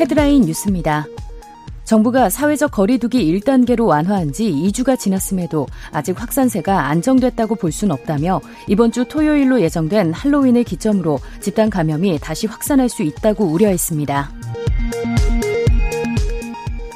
[0.00, 1.06] 헤드라인 뉴스입니다.
[1.84, 8.92] 정부가 사회적 거리두기 1단계로 완화한 지 2주가 지났음에도 아직 확산세가 안정됐다고 볼 순 없다며 이번
[8.92, 14.30] 주 토요일로 예정된 할로윈을 기점으로 집단 감염이 다시 확산할 수 있다고 우려했습니다.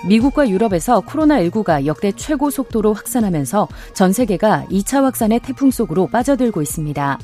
[0.07, 7.19] 미국과 유럽에서 코로나19가 역대 최고 속도로 확산하면서 전 세계가 2차 확산의 태풍 속으로 빠져들고 있습니다.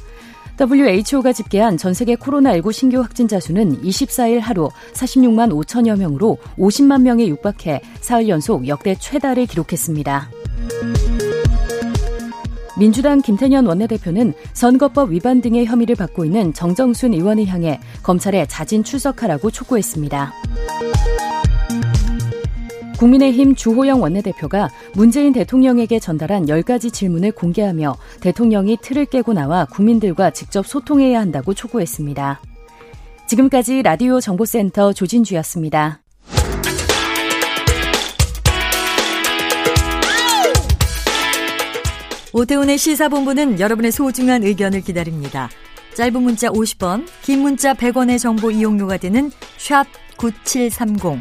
[0.61, 7.29] WHO가 집계한 전 세계 코로나19 신규 확진자 수는 24일 하루 46만 5천여 명으로 50만 명에
[7.29, 10.31] 육박해 사흘 연속 역대 최다를 기록했습니다.
[12.77, 19.51] 민주당 김태년 원내대표는 선거법 위반 등의 혐의를 받고 있는 정정순 의원을 향해 검찰에 자진 출석하라고
[19.51, 20.33] 촉구했습니다.
[22.99, 30.67] 국민의힘 주호영 원내대표가 문재인 대통령에게 전달한 10가지 질문을 공개하며 대통령이 틀을 깨고 나와 국민들과 직접
[30.67, 32.41] 소통해야 한다고 촉구했습니다.
[33.29, 36.01] 지금까지 라디오 정보센터 조진주였습니다.
[42.33, 45.49] 오태훈의 시사본부는 여러분의 소중한 의견을 기다립니다.
[45.95, 51.21] 짧은 문자 50원, 긴 문자 100원의 정보 이용료가 되는 샵 9730,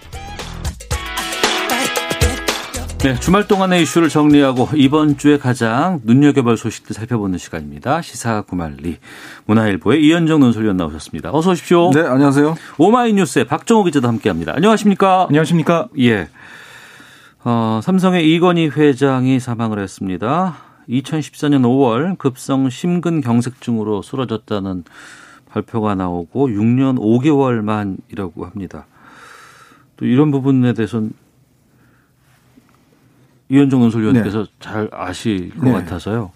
[3.03, 8.03] 네, 주말 동안의 이슈를 정리하고 이번 주에 가장 눈여겨볼 소식들 살펴보는 시간입니다.
[8.03, 8.99] 시사 구말리
[9.47, 11.31] 문화일보의 이현정 논설위원 나오셨습니다.
[11.33, 11.89] 어서 오십시오.
[11.89, 12.53] 네, 안녕하세요.
[12.77, 14.53] 오마이뉴스의 박정호 기자도 함께합니다.
[14.55, 15.25] 안녕하십니까?
[15.29, 15.87] 안녕하십니까?
[15.97, 16.29] 예.
[17.43, 20.57] 어, 삼성의 이건희 회장이 사망을 했습니다.
[20.87, 24.83] 2014년 5월 급성 심근경색증으로 쓰러졌다는
[25.49, 28.85] 발표가 나오고 6년 5개월 만이라고 합니다.
[29.97, 31.13] 또 이런 부분에 대해서는
[33.51, 35.71] 이현정 논설위원께서 잘 아실 것 네.
[35.73, 36.31] 같아서요.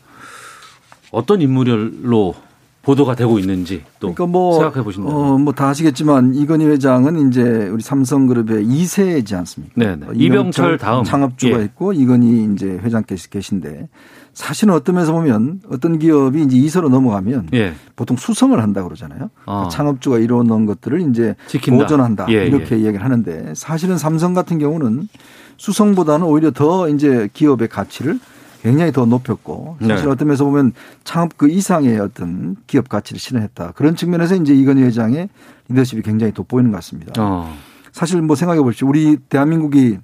[1.11, 2.35] 어떤 인물로
[2.81, 5.15] 보도가 되고 있는지 또 그러니까 뭐, 생각해 보신다면.
[5.17, 9.73] 어, 뭐다 아시겠지만 이건희 회장은 이제 우리 삼성그룹의 2세이지 않습니까?
[9.75, 10.05] 네네.
[10.05, 11.03] 어, 이병철 다음.
[11.03, 11.63] 창업주가 예.
[11.63, 13.87] 있고 이건희 이제 회장께서 계신데
[14.33, 17.73] 사실은 어떤 면에서 보면 어떤 기업이 이제 2세로 넘어가면 예.
[17.95, 19.31] 보통 수성을 한다 그러잖아요.
[19.47, 19.67] 아.
[19.71, 21.85] 창업주가 이루어놓은 것들을 이제 지킨다.
[21.85, 25.07] 보존한다 예, 이렇게 얘기를 하는데 사실은 삼성 같은 경우는
[25.57, 28.19] 수성보다는 오히려 더 이제 기업의 가치를
[28.61, 30.11] 굉장히 더 높였고 사실 네.
[30.11, 35.29] 어떤 면에서 보면 창업 그 이상의 어떤 기업 가치를 실현했다 그런 측면에서 이제 이건희 회장의
[35.69, 37.13] 리더십이 굉장히 돋보이는 것 같습니다.
[37.19, 37.55] 어.
[37.91, 38.87] 사실 뭐 생각해 보십시오.
[38.87, 39.99] 우리 대한민국이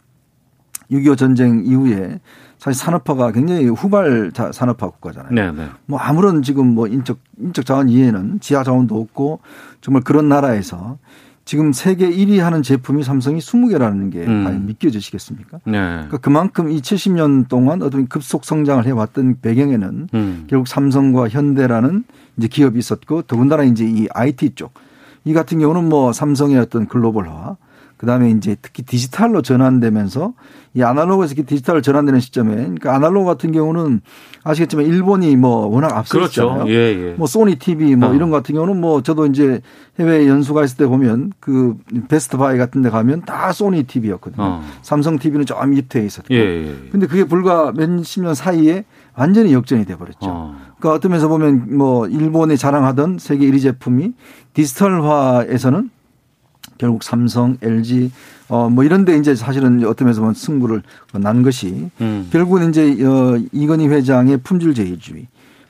[0.92, 2.20] 6.25 전쟁 이후에
[2.60, 5.32] 사실 산업화가 굉장히 후발 자- 산업화 국가잖아요.
[5.34, 5.68] 네, 네.
[5.88, 9.40] 뭐 아무런 지금 뭐 인적 인적 자원 이해는 지하 자원도 없고
[9.82, 10.98] 정말 그런 나라에서
[11.44, 14.44] 지금 세계 1위 하는 제품이 삼성이 20개라는 게 음.
[14.44, 15.60] 과연 믿겨지시겠습니까?
[15.66, 15.72] 네.
[15.72, 20.44] 그러니까 그만큼 이 70년 동안 어떤 급속 성장을 해왔던 배경에는 음.
[20.48, 22.04] 결국 삼성과 현대라는
[22.38, 24.72] 이제 기업이 있었고 더군다나 이제 이 IT 쪽
[25.24, 27.58] 이 같은 경우는 뭐 삼성의 어떤 글로벌화
[28.02, 30.34] 그다음에 이제 특히 디지털로 전환되면서
[30.74, 34.02] 이 아날로그에서 디지털로 전환되는 시점에 그러니까 아날로그 같은 경우는
[34.44, 36.46] 아시겠지만 일본이 뭐 워낙 앞서 그렇죠.
[36.46, 36.68] 있잖아요.
[36.74, 37.14] 예, 예.
[37.14, 38.14] 뭐 소니 TV 뭐 어.
[38.16, 39.62] 이런 거 같은 경우는 뭐 저도 이제
[40.00, 41.78] 해외 연수가 있을 때 보면 그
[42.08, 44.44] Best Buy 같은 데 가면 다 소니 TV였거든요.
[44.44, 44.64] 어.
[44.82, 46.34] 삼성 TV는 좀 밑에 있었고.
[46.34, 46.76] 예, 예.
[46.92, 48.84] 근데 그게 불과 몇십 년 사이에
[49.16, 50.18] 완전히 역전이 돼 버렸죠.
[50.24, 50.56] 어.
[50.80, 54.14] 그러니까 어떤 면에서 보면 뭐 일본이 자랑하던 세계 1위 제품이
[54.54, 55.92] 디지털화에서는
[56.78, 58.12] 결국 삼성, LG
[58.50, 60.82] 어뭐 이런데 이제 사실은 어떤 면에서 보면 승부를
[61.14, 62.28] 난 것이 음.
[62.32, 65.28] 결국은 이제 어 이건희 회장의 품질 제일주의.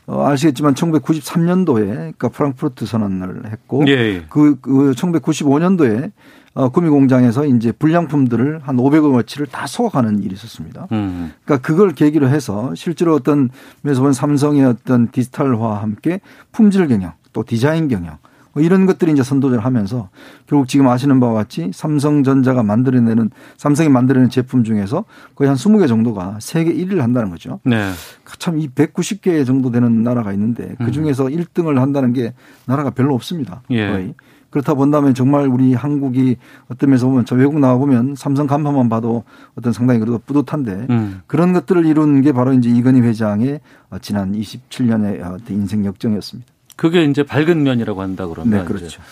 [0.07, 4.25] 어 아시겠지만 1993년도에 그러니까 프랑크푸르트 선언을 했고 예, 예.
[4.29, 6.11] 그, 그 1995년도에
[6.53, 10.87] 어 구미 공장에서 이제 불량품들을 한 500원어치를 다 소각하는 일이 있었습니다.
[10.91, 11.33] 음.
[11.45, 13.49] 그러니까 그걸 계기로 해서 실제로 어떤
[13.83, 16.19] 면에서 보면 삼성의 어떤 디지털화와 함께
[16.51, 18.17] 품질 경영 또 디자인 경영
[18.53, 20.09] 뭐 이런 것들이 이제 선도를 하면서
[20.47, 26.37] 결국 지금 아시는 바와 같이 삼성전자가 만들어내는 삼성이 만들어내는 제품 중에서 거의 한 20개 정도가
[26.39, 27.59] 세계 1위를 한다는 거죠.
[27.63, 27.91] 네.
[28.39, 32.33] 참이 190개 정도 되는 나라가 있는데 그 중에서 1등을 한다는 게
[32.65, 33.61] 나라가 별로 없습니다.
[33.69, 33.89] 예.
[33.89, 34.13] 거의.
[34.51, 36.35] 그렇다 본다면 정말 우리 한국이
[36.67, 39.23] 어떤 면에서 보면 저 외국 나와 보면 삼성 간판만 봐도
[39.55, 41.21] 어떤 상당히 그래도 뿌듯한데 음.
[41.25, 46.51] 그런 것들을 이룬 게 바로 이제 이건희 회장의 어, 지난 27년의 어, 인생 역정이었습니다.
[46.81, 49.03] 그게 이제 밝은 면이라고 한다 그러면 네, 그렇죠.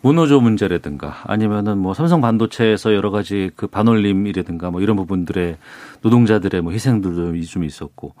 [0.00, 5.56] 문호조 문제라든가 아니면은 뭐 삼성 반도체에서 여러 가지 그 반올림이라든가 뭐 이런 부분들의
[6.02, 8.14] 노동자들의 뭐 희생들도 좀 있었고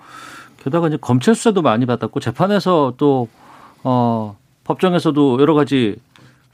[0.58, 3.26] 게다가 이제 검찰 수사도 많이 받았고 재판에서 또
[3.82, 5.96] 어, 법정에서도 여러 가지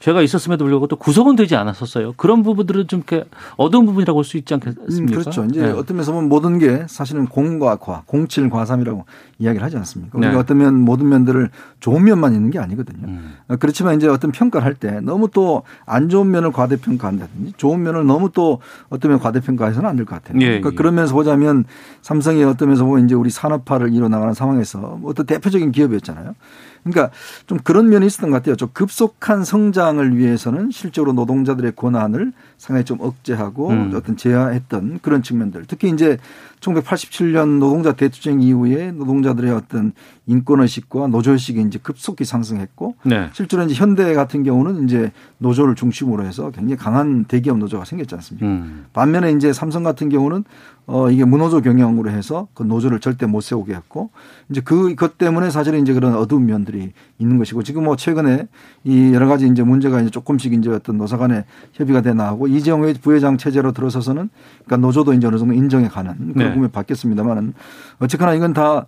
[0.03, 2.11] 죄가 있었음에도 불구하고 또 구속은 되지 않았었어요.
[2.17, 3.23] 그런 부분들은 좀 이렇게
[3.55, 5.17] 어두운 부분이라고 볼 수 있지 음, 않겠습니까?
[5.19, 5.45] 그렇죠.
[5.45, 5.69] 이제 네.
[5.71, 9.05] 어떤 면에서 보면 모든 게 사실은 공과 과, 공칠 과삼이라고
[9.39, 10.17] 이야기를 하지 않습니까?
[10.17, 10.37] 우리가 네.
[10.39, 13.07] 어떤 면 모든 면들을 좋은 면만 있는 게 아니거든요.
[13.07, 13.35] 음.
[13.47, 18.05] 어, 그렇지만 이제 어떤 평가를 할 때 너무 또 안 좋은 면을 과대평가한다든지 좋은 면을
[18.05, 20.37] 너무 또 어떤 면 과대평가해서는 안 될 것 같아요.
[20.41, 20.75] 예, 그러니까 예.
[20.75, 21.63] 그런 면에서 보자면
[22.01, 26.35] 삼성이 어떤 면에서 보면 이제 우리 산업화를 이뤄나가는 상황에서 뭐 어떤 대표적인 기업이었잖아요.
[26.83, 27.11] 그러니까
[27.47, 28.55] 좀 그런 면이 있었던 것 같아요.
[28.55, 32.33] 좀 급속한 성장을 위해서는 실제로 노동자들의 권한을
[32.63, 33.91] 상당히 좀 억제하고 음.
[33.93, 35.65] 어떤 제한했던 그런 측면들.
[35.67, 36.17] 특히 이제
[36.61, 39.91] 1987년 노동자 대투쟁 이후에 노동자들의 어떤
[40.27, 43.29] 인권의식과 노조의식이 이제 급속히 상승했고 네.
[43.33, 48.47] 실제로 이제 현대 같은 경우는 이제 노조를 중심으로 해서 굉장히 강한 대기업 노조가 생겼지 않습니까?
[48.47, 48.85] 음.
[48.93, 50.45] 반면에 이제 삼성 같은 경우는
[50.85, 54.09] 어 이게 무노조 경영으로 해서 그 노조를 절대 못 세우게 했고
[54.49, 58.47] 이제 그 것 때문에 사실은 이제 그런 어두운 면들이 있는 것이고 지금 뭐 최근에
[58.85, 62.81] 이 여러 가지 이제 문제가 이제 조금씩 이제 어떤 노사 간의 협의가 돼 나가고 이재용
[63.01, 64.29] 부회장 체제로 들어서서는
[64.65, 66.53] 그러니까 노조도 이제 어느 정도 인정해 가는 그런 네.
[66.53, 67.53] 부분이 바뀌었습니다만은
[67.99, 68.85] 어쨌거나 이건 다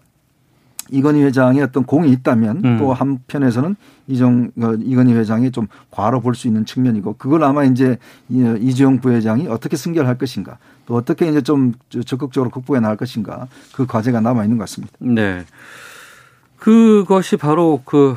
[0.92, 2.78] 이건희 회장의 어떤 공이 있다면 음.
[2.78, 3.76] 또 한편에서는
[4.08, 7.98] 이정 어, 이건희 회장이 좀 과로 볼 수 있는 측면이고 그걸 아마 이제
[8.30, 11.74] 이- 이재용 부회장이 어떻게 승결할 것인가 또 어떻게 이제 좀
[12.06, 14.94] 적극적으로 극복해 나갈 것인가 그 과제가 남아 있는 것 같습니다.
[15.00, 15.44] 네.
[16.60, 18.16] 그것이 바로 그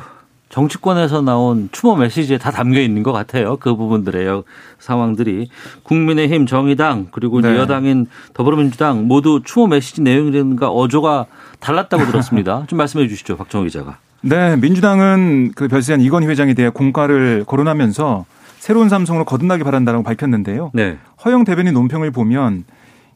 [0.49, 3.57] 정치권에서 나온 추모 메시지에 다 담겨 있는 것 같아요.
[3.57, 4.43] 그 부분들의
[4.79, 5.49] 상황들이
[5.83, 7.55] 국민의힘, 정의당 그리고 네.
[7.55, 11.27] 여당인 더불어민주당 모두 추모 메시지 내용이라든가 어조가
[11.59, 12.63] 달랐다고 들었습니다.
[12.67, 13.97] 좀 말씀해 주시죠, 박정호 기자가.
[14.21, 18.25] 네, 민주당은 그 별세한 이건희 회장에 대해 공과를 거론하면서
[18.57, 20.71] 새로운 삼성으로 거듭나기 바란다라고 밝혔는데요.
[20.73, 20.97] 네.
[21.23, 22.65] 허영 대변인 논평을 보면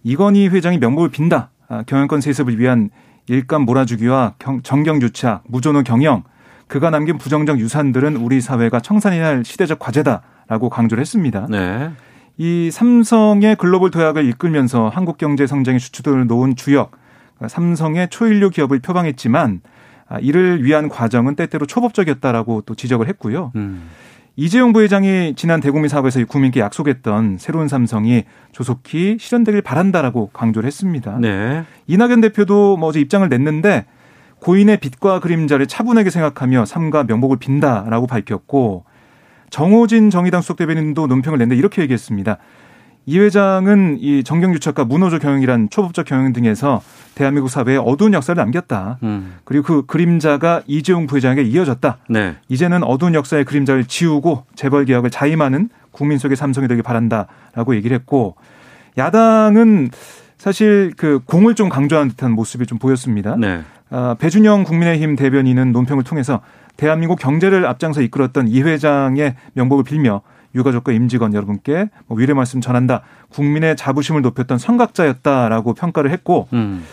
[0.04, 1.50] 이건희 회장이 명목을 빈다.
[1.68, 2.90] 아, 경영권 세습을 위한
[3.28, 6.24] 일감 몰아주기와 경- 정경 유착, 무존호 경영,
[6.74, 11.46] 그가 남긴 부정적 유산들은 우리 사회가 청산해야 할 시대적 과제다라고 강조를 했습니다.
[11.48, 11.92] 네.
[12.38, 16.94] 이 삼성의 글로벌 도약을 이끌면서 한국 경제 성장의 주축을 놓은 주역
[17.48, 19.62] 삼성의 초인류 기업을 표방했지만
[20.10, 23.52] 아, 이를 위한 과정은 때때로 초법적이었다라고 또 지적을 했고요.
[23.56, 23.92] 음.
[24.36, 31.20] 이재용 부회장이 지난 대국민 사업에서 국민께 약속했던 새로운 삼성이 조속히 실현되길 바란다라고 강조를 했습니다.
[31.22, 31.66] 네.
[31.86, 33.86] 이낙연 대표도 뭐 어제 입장을 냈는데
[34.44, 38.84] 고인의 빛과 그림자를 차분하게 생각하며 삶과 명복을 빈다라고 밝혔고
[39.50, 42.38] 정호진 정의당 수석 대변인도 논평을 냈는데 이렇게 얘기했습니다.
[43.06, 46.82] 이 회장은 이 정경 유착과 문호조 경영이란 초법적 경영 등에서
[47.16, 49.00] 대한민국 사회에 어두운 역사를 남겼다.
[49.04, 49.36] 음.
[49.46, 51.98] 그리고 그 그림자가 이재용 부회장에게 이어졌다.
[52.10, 52.36] 네.
[52.50, 58.36] 이제는 어두운 역사의 그림자를 지우고 재벌 개혁을 자임하는 국민 속의 삼성이 되길 바란다라고 얘기를 했고
[58.98, 59.90] 야당은
[60.38, 63.38] 사실 그 공을 좀 강조한 듯한 모습이 좀 보였습니다.
[63.38, 63.62] 네.
[63.96, 66.42] 아, 배준영 국민의힘 대변인은 논평을 통해서
[66.78, 70.22] 대한민국 경제를 앞장서 이끌었던 이 회장의 명복을 빌며
[70.56, 73.04] 유가족과 임직원 여러분께 뭐 위례 말씀 전한다.
[73.30, 76.84] 국민의 자부심을 높였던 선각자였다라고 평가를 했고 음.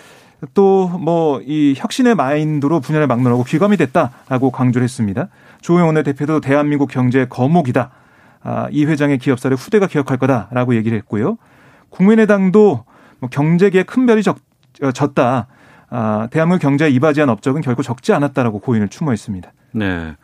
[0.52, 5.28] 또뭐 이 혁신의 마인드로 분야를 막론하고 귀감이 됐다라고 강조를 했습니다.
[5.62, 7.90] 조영 원내대표도 대한민국 경제의 거목이다.
[8.42, 11.38] 아, 이 회장의 기업사를 후대가 기억할 거다라고 얘기를 했고요.
[11.88, 12.84] 국민의당도
[13.20, 14.38] 뭐 경제계에 큰 별이 적,
[14.82, 15.46] 어, 졌다.
[15.90, 19.52] 아, 대한민국 경제에 이바지한 업적은 결코 적지 않았다라고 고인을 추모했습니다.
[19.72, 20.14] 네.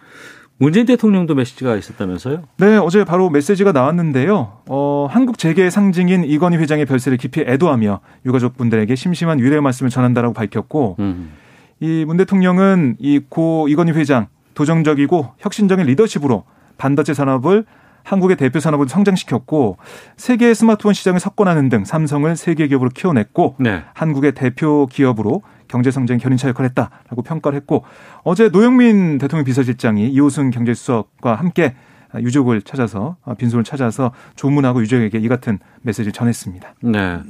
[0.58, 2.44] 문재인 대통령도 메시지가 있었다면서요?
[2.58, 4.60] 네, 어제 바로 메시지가 나왔는데요.
[4.68, 10.96] 어, 한국 재계의 상징인 이건희 회장의 별세를 깊이 애도하며 유가족분들에게 심심한 위로의 말씀을 전한다라고 밝혔고,
[11.00, 11.32] 음.
[11.80, 16.44] 이문 대통령은 이 고 이건희 회장 도정적이고 혁신적인 리더십으로
[16.78, 17.66] 반도체 산업을
[18.02, 19.76] 한국의 대표 산업을 성장시켰고
[20.16, 23.82] 세계 스마트폰 시장을 석권하는 등 삼성을 세계 기업으로 키워냈고 네.
[23.92, 27.84] 한국의 대표 기업으로 경제 성장 견인차 역할을 했다라고 평가를 했고
[28.22, 31.74] 어제 노영민 대통령 비서실장이 이호순 경제수석과 함께
[32.14, 36.74] 유족을 찾아서 빈손을 찾아서 조문하고 유족에게 이 같은 메시지를 전했습니다.
[36.82, 37.20] 네.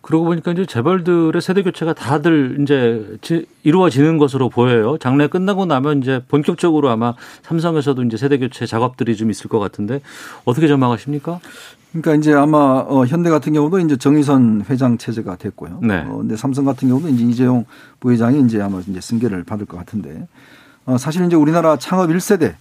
[0.00, 3.18] 그러고 보니까 이제 재벌들의 세대 교체가 다들 이제
[3.62, 4.98] 이루어지는 것으로 보여요.
[4.98, 10.00] 장래 끝나고 나면 이제 본격적으로 아마 삼성에서도 이제 세대 교체 작업들이 좀 있을 것 같은데
[10.44, 11.40] 어떻게 전망하십니까?
[11.92, 15.78] 그러니까 이제 아마 어, 현대 같은 경우도 이제 정의선 회장 체제가 됐고요.
[15.82, 16.04] 네.
[16.06, 17.64] 어, 근데 삼성 같은 경우도 이제 이재용
[18.00, 20.26] 부회장이 이제 아마 이제 승계를 받을 것 같은데
[20.86, 22.54] 어, 사실 이제 우리나라 창업 1세대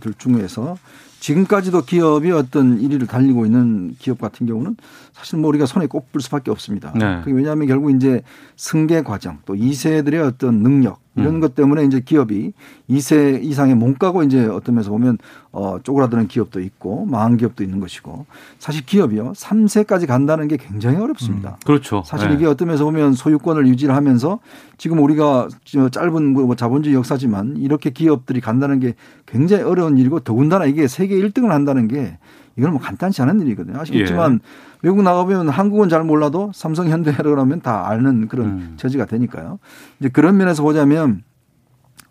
[0.00, 0.76] 들 중에서
[1.20, 4.76] 지금까지도 기업이 어떤 1위를 달리고 있는 기업 같은 경우는
[5.18, 6.92] 사실 뭐 우리가 손에 꼽을 수밖에 없습니다.
[6.94, 7.22] 네.
[7.26, 8.22] 왜냐하면 결국 이제
[8.54, 11.40] 승계 과정 또 2세들의 어떤 능력 이런 음.
[11.40, 12.52] 것 때문에 이제 기업이
[12.88, 15.18] 2세 이상의 몸가고 이제 어떤 면에서 보면
[15.50, 18.26] 어 쪼그라드는 기업도 있고 망한 기업도 있는 것이고
[18.60, 21.58] 사실 기업이요 3세까지 간다는 게 굉장히 어렵습니다.
[21.66, 22.04] 그렇죠.
[22.06, 22.36] 사실 네.
[22.36, 24.38] 이게 어떤 면에서 보면 소유권을 유지를 하면서
[24.76, 28.94] 지금 우리가 저 짧은 뭐 자본주의 역사지만 이렇게 기업들이 간다는 게
[29.26, 32.18] 굉장히 어려운 일이고 더군다나 이게 세계 1등을 한다는 게
[32.58, 33.78] 이건 뭐 간단치 않은 일이거든요.
[33.80, 34.38] 아시겠지만 예.
[34.82, 38.74] 외국 나가보면 한국은 잘 몰라도 삼성 현대라고 하면 다 아는 그런 음.
[38.76, 39.58] 처지가 되니까요.
[40.00, 41.22] 이제 그런 면에서 보자면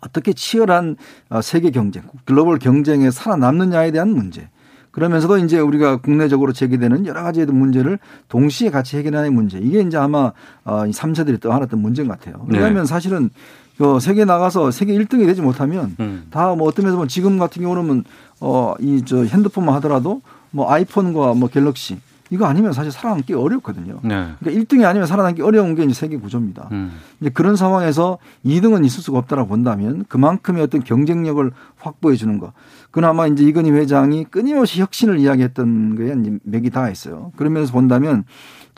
[0.00, 0.96] 어떻게 치열한
[1.30, 4.48] 어, 세계 경쟁, 글로벌 경쟁에 살아남느냐에 대한 문제.
[4.90, 9.58] 그러면서도 이제 우리가 국내적으로 제기되는 여러 가지의 문제를 동시에 같이 해결하는 문제.
[9.58, 10.32] 이게 이제 아마
[10.64, 12.44] 어, 이 3세들이 떠안았던 문제인 것 같아요.
[12.48, 12.56] 네.
[12.58, 13.30] 왜냐하면 사실은
[13.76, 16.26] 그 세계 나가서 세계 1등이 되지 못하면 음.
[16.30, 18.04] 다뭐 어떤 면에서 보면 지금 같은 경우는
[18.40, 20.20] 어 이 저 핸드폰만 하더라도
[20.50, 21.98] 뭐 아이폰과 뭐 갤럭시
[22.30, 24.00] 이거 아니면 사실 살아남기 어렵거든요.
[24.02, 24.28] 네.
[24.38, 26.68] 그러니까 1등이 아니면 살아남기 어려운 게 이제 세계 구조입니다.
[26.72, 26.92] 음.
[27.20, 32.52] 이제 그런 상황에서 2등은 있을 수가 없다라고 본다면 그만큼의 어떤 경쟁력을 확보해 주는 거.
[32.90, 37.32] 그나마 이제 이건희 회장이 끊임없이 혁신을 이야기했던 거에 이제 맥이 다 있어요.
[37.36, 38.24] 그러면서 본다면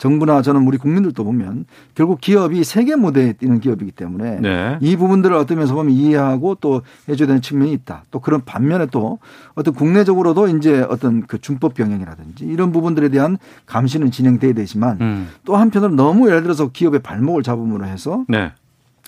[0.01, 4.77] 정부나 저는 우리 국민들도 보면 결국 기업이 세계 무대에 뛰는 기업이기 때문에 네.
[4.81, 8.05] 이 부분들을 어떤 면에서 보면 이해하고 또 해줘야 되는 측면이 있다.
[8.09, 9.19] 또 그런 반면에 또
[9.53, 13.37] 어떤 국내적으로도 이제 어떤 그 준법 병행이라든지 이런 부분들에 대한
[13.67, 15.29] 감시는 진행돼야 되지만 음.
[15.45, 18.53] 또 한편으로 너무 예를 들어서 기업의 발목을 잡음으로 해서 네.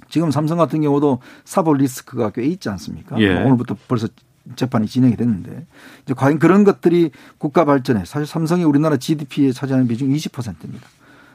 [0.09, 3.19] 지금 삼성 같은 경우도 사법 리스크가 꽤 있지 않습니까?
[3.19, 3.33] 예.
[3.33, 4.09] 뭐 오늘부터 벌써
[4.55, 5.65] 재판이 진행이 됐는데
[6.03, 10.87] 이제 과연 그런 것들이 국가 발전에 사실 삼성이 우리나라 GDP에 차지하는 비중 20%입니다.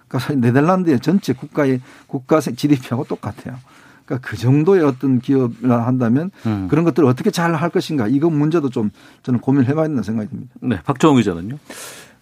[0.06, 3.56] 그러니까 사실 네덜란드의 전체 국가의 국가 GDP하고 똑같아요.
[4.04, 6.66] 그러니까 그 정도의 어떤 기업을 한다면 음.
[6.68, 8.90] 그런 것들을 어떻게 잘 할 것인가 이거 문제도 좀
[9.22, 10.54] 저는 고민을 해봐야 된다는 생각이 듭니다.
[10.61, 10.80] 네.
[10.82, 11.59] 박정우 기자는요?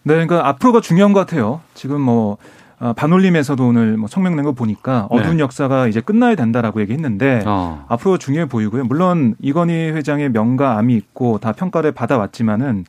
[0.03, 1.61] 네, 그러니까 앞으로가 중요한 것 같아요.
[1.75, 2.39] 지금 뭐
[2.79, 5.43] 어, 반올림에서도 오늘 뭐 성명 낸 거 보니까 어두운 네.
[5.43, 7.85] 역사가 이제 끝나야 된다라고 얘기했는데 어.
[7.89, 8.85] 앞으로 중요해 보이고요.
[8.85, 12.85] 물론 이건희 회장의 명과 암이 있고 다 평가를 받아왔지만은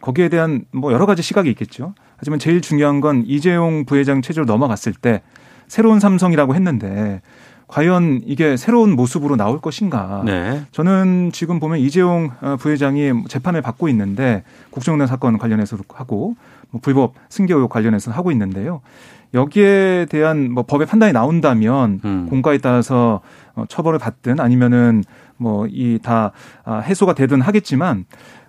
[0.00, 1.94] 거기에 대한 뭐 여러 가지 시각이 있겠죠.
[2.16, 5.22] 하지만 제일 중요한 건 이재용 부회장 체제로 넘어갔을 때
[5.66, 7.22] 새로운 삼성이라고 했는데
[7.68, 10.22] 과연 이게 새로운 모습으로 나올 것인가?
[10.26, 10.62] 네.
[10.72, 16.36] 저는 지금 보면 이재용 어, 부회장이 재판을 받고 있는데 국정농단 사건 관련해서도 하고
[16.70, 18.82] 뭐 불법 승계 의혹 관련해서 하고 있는데요.
[19.34, 22.26] 여기에 대한 뭐 법의 판단이 나온다면 음.
[22.28, 23.20] 공가에 따라서
[23.54, 25.02] 어, 처벌을 받든 아니면은
[25.36, 26.32] 뭐 이다
[26.64, 28.04] 아, 해소가 되든 하겠지만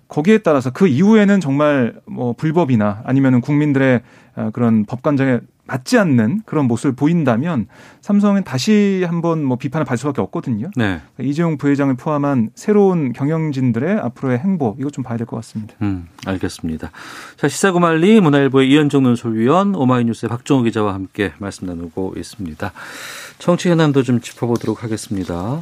[0.08, 4.01] 거기에 따라서 그 이후에는 정말 뭐 불법이나 아니면은 국민들의
[4.36, 7.68] 어, 그런 법관장에 맞지 않는 그런 모습을 보인다면
[8.01, 10.70] 삼성은 다시 한번 뭐 비판을 받을 수밖에 없거든요.
[10.76, 10.99] 네.
[11.22, 15.76] 이재용 부회장을 포함한 새로운 경영진들의 앞으로의 행보 이거 좀 봐야 될 것 같습니다.
[15.82, 16.91] 음, 알겠습니다.
[17.38, 22.72] 자, 시사구말리 문화일보의 이현정 논설위원, 오마이뉴스의 박정우 기자와 함께 말씀 나누고 있습니다.
[23.39, 25.62] 정치 현안도 좀 짚어보도록 하겠습니다.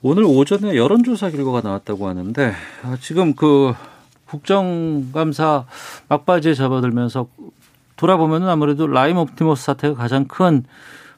[0.00, 2.52] 오늘 오전에 여론조사 결과가 나왔다고 하는데
[2.84, 3.74] 아, 지금 그
[4.26, 5.64] 국정감사
[6.08, 7.26] 막바지에 접어들면서
[7.96, 10.64] 돌아보면은 아무래도 라임 옵티머스 사태가 가장 큰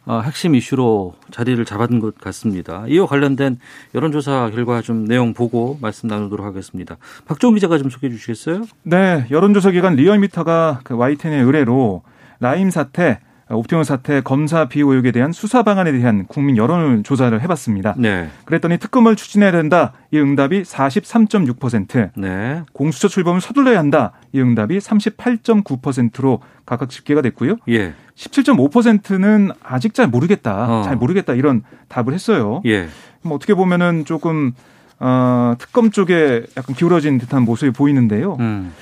[0.07, 2.87] 어, 핵심 이슈로 자리를 잡은 것 같습니다.
[2.89, 3.61] 이와 관련된
[3.95, 6.97] 여론조사 결과 좀 내용 보고 말씀 나누도록 하겠습니다.
[7.27, 8.65] 박종 기자가 좀 소개해 주시겠어요?
[8.83, 12.03] 네, 여론조사 기관 리얼미터가 그 YTN의 의뢰로
[12.41, 13.21] 라임 사태,
[13.51, 17.95] 옵티머스 사태 검사 비위 의혹에 대한 수사 방안에 대한 국민 여론 조사를 해봤습니다.
[17.99, 18.29] 네.
[18.45, 19.93] 그랬더니 특검을 추진해야 된다.
[20.13, 22.11] 이 응답이 43.6%.
[22.17, 22.63] 네.
[22.73, 24.13] 공수처 출범을 서둘러야 한다.
[24.33, 27.57] 이 응답이 38.9%로 각각 집계가 됐고요.
[27.69, 27.95] 예.
[28.15, 30.81] 17.5%는 아직 잘 모르겠다.
[30.81, 30.83] 어.
[30.83, 31.35] 잘 모르겠다.
[31.35, 32.63] 이런 답을 했어요.
[32.67, 32.89] 예.
[33.23, 34.53] 뭐 어떻게 보면은 조금
[35.01, 38.37] 어, 특검 쪽에 약간 기울어진 듯한 모습이 보이는데요.
[38.39, 38.73] 음.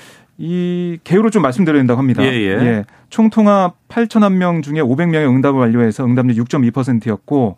[0.41, 2.23] 이 개요를 좀 말씀드려야 된다고 합니다.
[2.23, 2.85] 예, 예.
[3.09, 7.57] 총 통화 8천만 명 중에 500명의 응답을 완료해서 응답률 6.2%였고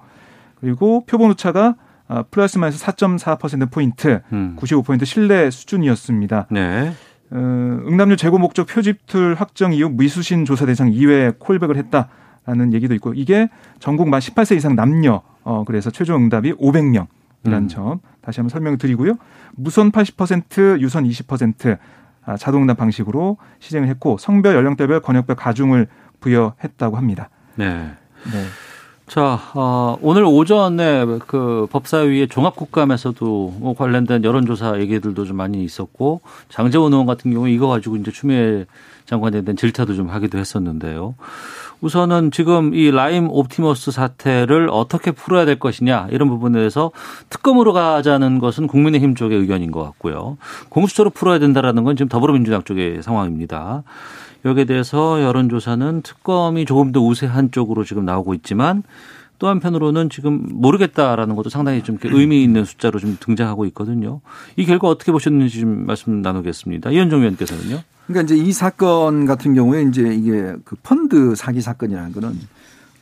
[0.60, 1.76] 그리고 표본 오차가
[2.08, 4.58] 아, 플러스 마이너스 4.4% 포인트, 음.
[4.60, 6.48] 95% 신뢰 수준이었습니다.
[6.52, 6.92] 네.
[7.30, 7.38] 어,
[7.88, 13.14] 응답률 제고 목적 표집 틀 확정 이후 미수신 조사 대상 이외에 callback을 했다라는 얘기도 있고
[13.14, 13.48] 이게
[13.80, 17.08] 전국 만 18세 이상 남녀 어 그래서 최종 응답이 500명이라는
[17.46, 17.68] 음.
[17.70, 19.14] 점 다시 한번 설명드리고요.
[19.54, 21.78] 무선 80% 유선 20% 아,
[22.38, 25.88] 자동응답 방식으로 시행을 했고 성별 연령대별 권역별 가중을
[26.20, 27.30] 부여했다고 합니다.
[27.56, 27.92] 네.
[28.32, 28.46] 네.
[29.08, 36.94] 자, 어, 오늘 오전에 그 법사위의 종합국감에서도 뭐 관련된 여론조사 얘기들도 좀 많이 있었고 장재원
[36.94, 38.66] 의원 같은 경우 이거 가지고 이제 추미애
[39.06, 41.16] 장관에 대한 질타도 좀 하기도 했었는데요.
[41.82, 46.92] 우선은 지금 이 라임 옵티머스 사태를 어떻게 풀어야 될 것이냐 이런 부분에 대해서
[47.30, 50.38] 특검으로 가자는 것은 국민의힘 쪽의 의견인 것 같고요.
[50.70, 53.84] 공수처로 풀어야 된다라는 건 지금 더불어민주당 쪽의 상황입니다.
[54.46, 58.84] 여기에 대해서 여론조사는 특검이 조금 더 우세한 쪽으로 지금 나오고 있지만
[59.42, 64.22] 또 한편으로는 지금 모르겠다라는 것도 상당히 좀 의미 있는 숫자로 좀 등장하고 있거든요.
[64.56, 66.92] 이 결과 어떻게 보셨는지 좀 말씀 나누겠습니다.
[66.92, 67.82] 이현종 의원께서는요.
[68.06, 72.38] 그러니까 이제 이 사건 같은 경우에 이제 이게 그 펀드 사기 사건이라는 거는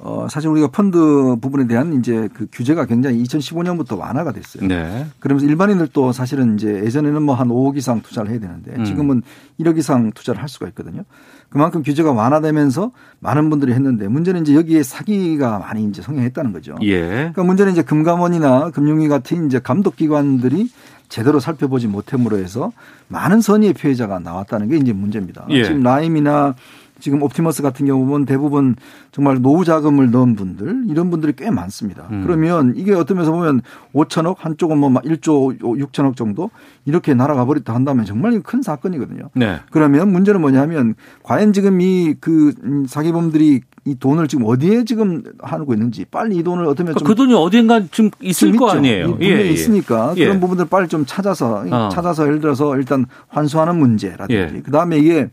[0.01, 0.97] 어 사실 우리가 펀드
[1.41, 4.65] 부분에 대한 이제 그 규제가 굉장히 2015년부터 완화가 됐어요.
[4.65, 5.05] 네.
[5.19, 8.85] 그러면서 일반인들도 사실은 이제 예전에는 뭐 한 5억 이상 투자를 해야 되는데 음.
[8.85, 9.21] 지금은
[9.59, 11.03] 1억 이상 투자를 할 수가 있거든요.
[11.49, 16.75] 그만큼 규제가 완화되면서 많은 분들이 했는데 문제는 이제 여기에 사기가 많이 이제 성행했다는 거죠.
[16.81, 17.07] 예.
[17.07, 20.69] 그러니까 문제는 이제 금감원이나 금융위 같은 이제 감독기관들이
[21.09, 22.71] 제대로 살펴보지 못함으로 해서
[23.07, 25.45] 많은 선의의 피해자가 나왔다는 게 이제 문제입니다.
[25.49, 25.63] 예.
[25.63, 26.55] 지금 라임이나
[26.99, 28.75] 지금 옵티머스 같은 경우 보면 대부분
[29.11, 32.07] 정말 노후 자금을 넣은 분들 이런 분들이 꽤 많습니다.
[32.11, 32.23] 음.
[32.25, 33.61] 그러면 이게 어떤 면에서 보면
[33.93, 36.51] 5천억 한쪽은 뭐 1조 6천억 정도
[36.85, 39.29] 이렇게 날아가 버렸다 한다면 정말 큰 사건이거든요.
[39.33, 39.59] 네.
[39.71, 42.53] 그러면 문제는 뭐냐면 과연 지금 이 그
[42.87, 47.33] 사기범들이 이 돈을 지금 어디에 지금 하고 있는지 빨리 이 돈을 어쩌면 그러니까 좀그 돈이
[47.33, 48.77] 어딘가 좀 있을 거 있죠.
[48.77, 49.05] 아니에요.
[49.19, 50.25] 이 분명히 있으니까 예.
[50.25, 51.89] 그런 부분들 빨리 좀 찾아서 어.
[51.91, 54.61] 찾아서 예를 들어서 일단 환수하는 문제라든지 예.
[54.61, 55.29] 그다음에 이게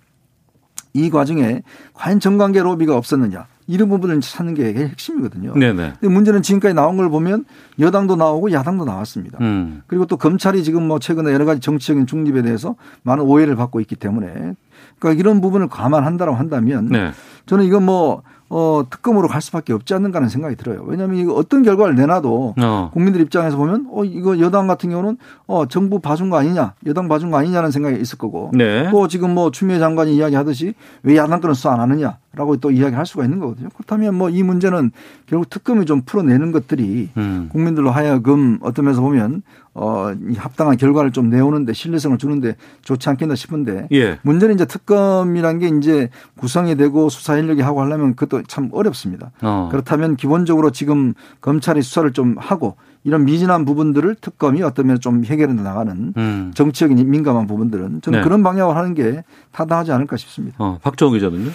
[0.97, 1.63] 이 과정에
[1.95, 5.55] 과연 정관계 로비가 없었느냐 이런 부분을 찾는 게 핵심이거든요.
[5.55, 5.95] 네네.
[6.01, 7.45] 근데 문제는 지금까지 나온 걸 보면
[7.79, 9.39] 여당도 나오고 야당도 나왔습니다.
[9.41, 9.83] 음.
[9.87, 13.97] 그리고 또 검찰이 지금 뭐 최근에 여러 가지 정치적인 중립에 대해서 많은 오해를 받고 있기
[13.97, 14.55] 때문에
[14.99, 17.11] 그러니까 이런 부분을 감안한다고 한다면 네.
[17.47, 20.85] 저는 이건 뭐 어, 특검으로 갈 수밖에 없지 않는가 하는 생각이 들어요.
[20.87, 22.91] 왜냐하면 이거 어떤 결과를 내놔도 어.
[22.93, 25.19] 국민들 입장에서 보면 어, 이거 여당 같은 경우는
[25.49, 28.89] 어, 정부 봐준 거 아니냐, 여당 봐준 거 아니냐는 생각이 있을 거고 네.
[28.91, 33.25] 또 지금 뭐 추미애 장관이 이야기하듯이 왜 야당 거는 수사 안 하느냐라고 또 이야기할 수가
[33.25, 33.69] 있는 거거든요.
[33.75, 34.91] 그렇다면 뭐 이 문제는
[35.27, 37.49] 결국 특검이 좀 풀어내는 것들이 음.
[37.51, 39.43] 국민들로 하여금 어떤 면에서 보면
[39.75, 44.19] 어, 이 합당한 결과를 좀 내오는데 신뢰성을 주는데 좋지 않겠나 싶은데 예.
[44.23, 46.09] 문제는 이제 특검이란 게 이제
[46.39, 49.33] 구성이 되고 수사 인력이 하고 하려면 그것도 참 어렵습니다.
[49.43, 49.69] 어.
[49.71, 55.53] 그렇다면 기본적으로 지금 검찰이 수사를 좀 하고 이런 미진한 부분들을 특검이 어떤 면에서 좀 해결해
[55.55, 56.53] 나가는 음.
[56.55, 58.25] 정치적인 민감한 부분들은 저는 네.
[58.25, 60.57] 그런 방향으로 하는 게 타당하지 않을까 싶습니다.
[60.59, 61.51] 어, 박정우 기자는요?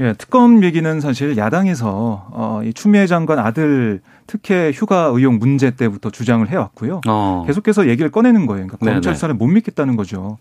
[0.00, 6.10] 예, 특검 얘기는 사실 야당에서 어, 이 추미애 장관 아들 특혜 휴가 의혹 문제 때부터
[6.10, 7.02] 주장을 해왔고요.
[7.06, 7.44] 어.
[7.46, 8.66] 계속해서 얘기를 꺼내는 거예요.
[8.66, 8.92] 그러니까.
[8.92, 10.38] 검찰 수사를 못 믿겠다는 거죠.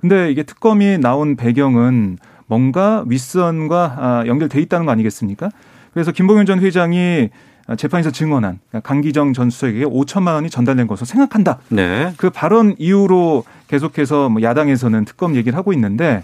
[0.00, 5.50] 근데 이게 특검이 나온 배경은 뭔가 윗선과 아, 연결돼 있다는 거 아니겠습니까?
[5.92, 7.30] 그래서 김봉현 전 회장이
[7.76, 11.58] 재판에서 증언한 그러니까 강기정 전 수석에게 5천만 원이 전달된 것으로 생각한다.
[11.68, 12.12] 네.
[12.16, 16.22] 그 발언 이후로 계속해서 뭐 야당에서는 특검 얘기를 하고 있는데,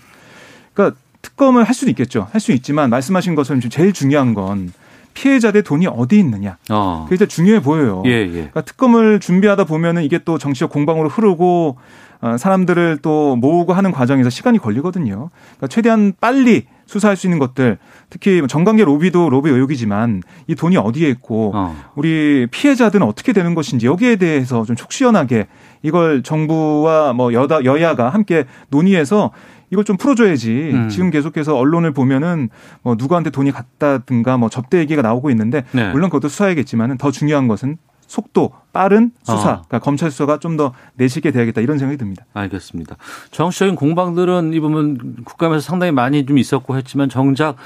[0.72, 2.28] 그러니까 특검을 할 수도 있겠죠.
[2.32, 4.72] 할 수 있지만 말씀하신 것처럼 지금 제일 중요한 건
[5.14, 6.56] 피해자들 돈이 어디 있느냐.
[6.70, 7.06] 어.
[7.08, 8.02] 그게 중요해 보여요.
[8.06, 8.30] 예, 예.
[8.30, 11.76] 그러니까 특검을 준비하다 보면은 이게 또 정치적 공방으로 흐르고
[12.22, 15.30] 어, 사람들을 또 모으고 하는 과정에서 시간이 걸리거든요.
[15.56, 17.78] 그러니까 최대한 빨리 수사할 수 있는 것들,
[18.10, 21.76] 특히 뭐 정관계 로비도 로비 의혹이지만 이 돈이 어디에 있고 어.
[21.94, 25.46] 우리 피해자들은 어떻게 되는 것인지 여기에 대해서 좀 촉시원하게
[25.82, 29.30] 이걸 정부와 뭐 여다 여야가 함께 논의해서
[29.72, 30.70] 이걸 좀 풀어줘야지.
[30.74, 30.88] 음.
[30.90, 32.50] 지금 계속해서 언론을 보면은
[32.82, 35.90] 뭐 누구한테 돈이 갔다든가 뭐 접대 얘기가 나오고 있는데 네.
[35.90, 39.52] 물론 그것도 수사야겠지만은 더 중요한 것은 속도, 빠른 수사, 어.
[39.66, 42.26] 그러니까 검찰 수사가 좀 더 내실게 돼야겠다 이런 생각이 듭니다.
[42.34, 42.96] 알겠습니다.
[43.30, 47.56] 정치적인 공방들은 이 부분 국감에서 상당히 많이 좀 있었고 했지만 정작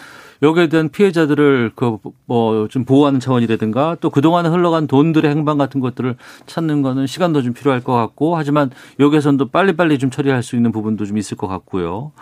[0.43, 6.17] 여기에 대한 피해자들을 그 뭐 좀 보호하는 차원이라든가 또 그동안에 흘러간 돈들의 행방 같은 것들을
[6.47, 10.73] 찾는 거는 시간도 좀 필요할 것 같고 하지만 여기에서는 또 빨리빨리 좀 처리할 수 있는
[10.73, 12.13] 부분도 좀 있을 것 같고요.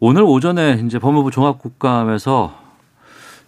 [0.00, 2.54] 오늘 오전에 이제 법무부 종합국감에서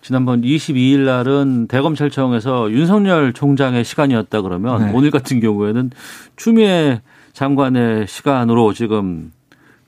[0.02, 4.92] 지난번 22일 날은 대검찰청에서 윤석열 총장의 시간이었다 그러면 네.
[4.94, 5.90] 오늘 같은 경우에는
[6.36, 7.00] 추미애
[7.32, 9.32] 장관의 시간으로 지금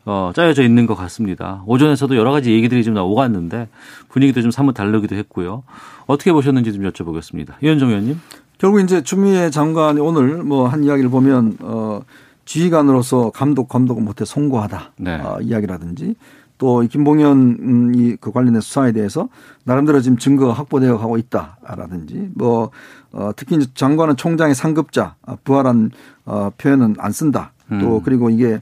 [0.09, 1.63] 어, 짜여져 있는 것 같습니다.
[1.67, 3.69] 오전에서도 여러 가지 얘기들이 좀 오갔는데
[4.09, 5.65] 분위기도 좀 사뭇 다르기도 했고요.
[6.07, 7.63] 어떻게 보셨는지 좀 여쭤보겠습니다.
[7.63, 8.19] 이현정 의원님.
[8.57, 12.01] 결국 이제 추미애 장관이 오늘 뭐 한 이야기를 보면 어
[12.47, 15.21] 지휘관으로서 감독 감독을 못해 송구하다 네.
[15.21, 16.15] 어, 이야기라든지
[16.57, 19.29] 또이 김봉현 음, 이그 관련된 수사에 대해서
[19.65, 22.71] 나름대로 지금 증거가 확보되어 가고 있다라든지 뭐
[23.13, 25.91] 어, 특히 이제 장관은 총장의 상급자 어, 부활한
[26.25, 27.53] 어, 표현은 안 쓴다.
[27.69, 28.03] 또 음.
[28.03, 28.61] 그리고 이게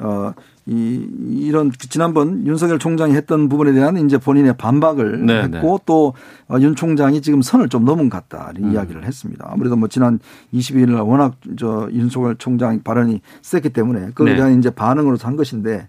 [0.00, 0.32] 어,
[0.66, 6.14] 이, 이런 지난번 윤석열 총장이 했던 부분에 대한 이제 본인의 반박을 네, 했고 또
[6.60, 8.72] 윤 총장이 지금 선을 좀 넘은 것 같다 음.
[8.72, 9.48] 이야기를 했습니다.
[9.50, 10.20] 아무래도 뭐 지난
[10.54, 14.36] 22일 날 워낙 저 윤석열 총장 발언이 셌기 때문에 그에 네.
[14.36, 15.88] 대한 이제 반응으로 한 것인데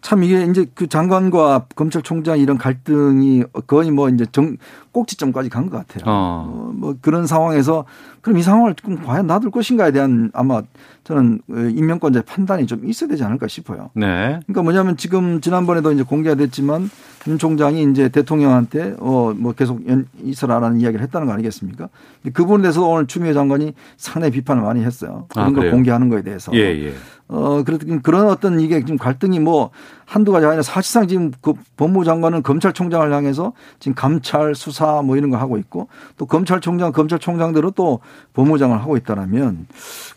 [0.00, 4.56] 참 이게 이제 그 장관과 검찰총장 이런 갈등이 거의 뭐 이제 정
[4.92, 6.04] 꼭지점까지 간 것 같아요.
[6.06, 6.46] 어.
[6.48, 7.84] 어, 뭐 그런 상황에서
[8.20, 10.62] 그럼 이 상황을 그럼 과연 놔둘 것인가에 대한 아마
[11.04, 13.90] 저는 인명권자의 판단이 좀 있어야 되지 않을까 싶어요.
[13.94, 14.40] 네.
[14.46, 16.90] 그러니까 뭐냐면 지금 지난번에도 이제 공개가 됐지만
[17.26, 21.88] 윤 총장이 이제 대통령한테 어 뭐 계속 연 있어라라는 이야기를 했다는 거 아니겠습니까?
[22.32, 25.26] 그 부분에 대해서 오늘 추미애 장관이 상당히 비판을 많이 했어요.
[25.30, 25.72] 아, 그런 걸 그래요?
[25.72, 26.52] 공개하는 거에 대해서.
[26.54, 26.92] 예, 예.
[27.28, 29.70] 어, 그래도 그런 어떤 이게 지금 갈등이 뭐
[30.08, 35.28] 한두 가지가 아니라 사실상 지금 그 법무부 장관은 검찰총장을 향해서 지금 감찰 수사 뭐 이런
[35.28, 38.00] 거 하고 있고 또 검찰총장, 검찰총장대로 또
[38.32, 39.66] 법무장을 하고 있다라면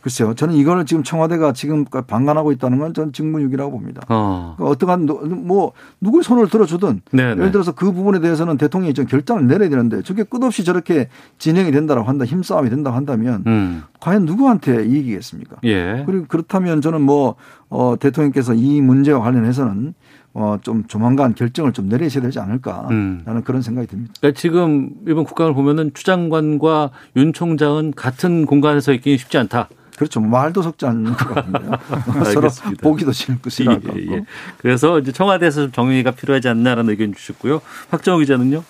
[0.02, 0.34] 글쎄요.
[0.34, 4.02] 저는 이거를 지금 청와대가 지금 방관하고 있다는 건 저는 직무유기라고 봅니다.
[4.08, 4.54] 어.
[4.56, 7.30] 그러니까 어떠한 노- 뭐 누굴 손을 들어주든 네, 네.
[7.32, 12.04] 예를 들어서 그 부분에 대해서는 대통령이 좀 결단을 내려야 되는데 저게 끝없이 저렇게 진행이 된다고
[12.04, 13.84] 한다 힘싸움이 된다고 한다면 음.
[14.02, 15.58] 과연 누구한테 이익이겠습니까?
[15.64, 16.04] 예.
[16.06, 17.36] 그리고 그렇다면 저는 뭐
[17.70, 19.94] 어, 대통령께서 이 문제와 관련해서는
[20.34, 23.22] 어, 좀 조만간 결정을 좀 내리셔야 되지 않을까 음.
[23.26, 24.14] 라는 그런 생각이 듭니다.
[24.20, 29.70] 그러니까 지금 이번 국감을 보면은 추 장관과 윤 총장은 같은 공간에서 있기는 쉽지 않다.
[29.98, 30.20] 그렇죠.
[30.20, 31.72] 말도 섞지 않는 것 같은데요.
[32.34, 32.50] 서로.
[32.82, 34.00] 보기도 싫고 예, 같고.
[34.00, 34.26] 예.
[34.58, 37.62] 그래서 이제 청와대에서 좀 정리가 필요하지 않나라는 의견 주셨고요.
[37.92, 38.64] 박정호 기자는요?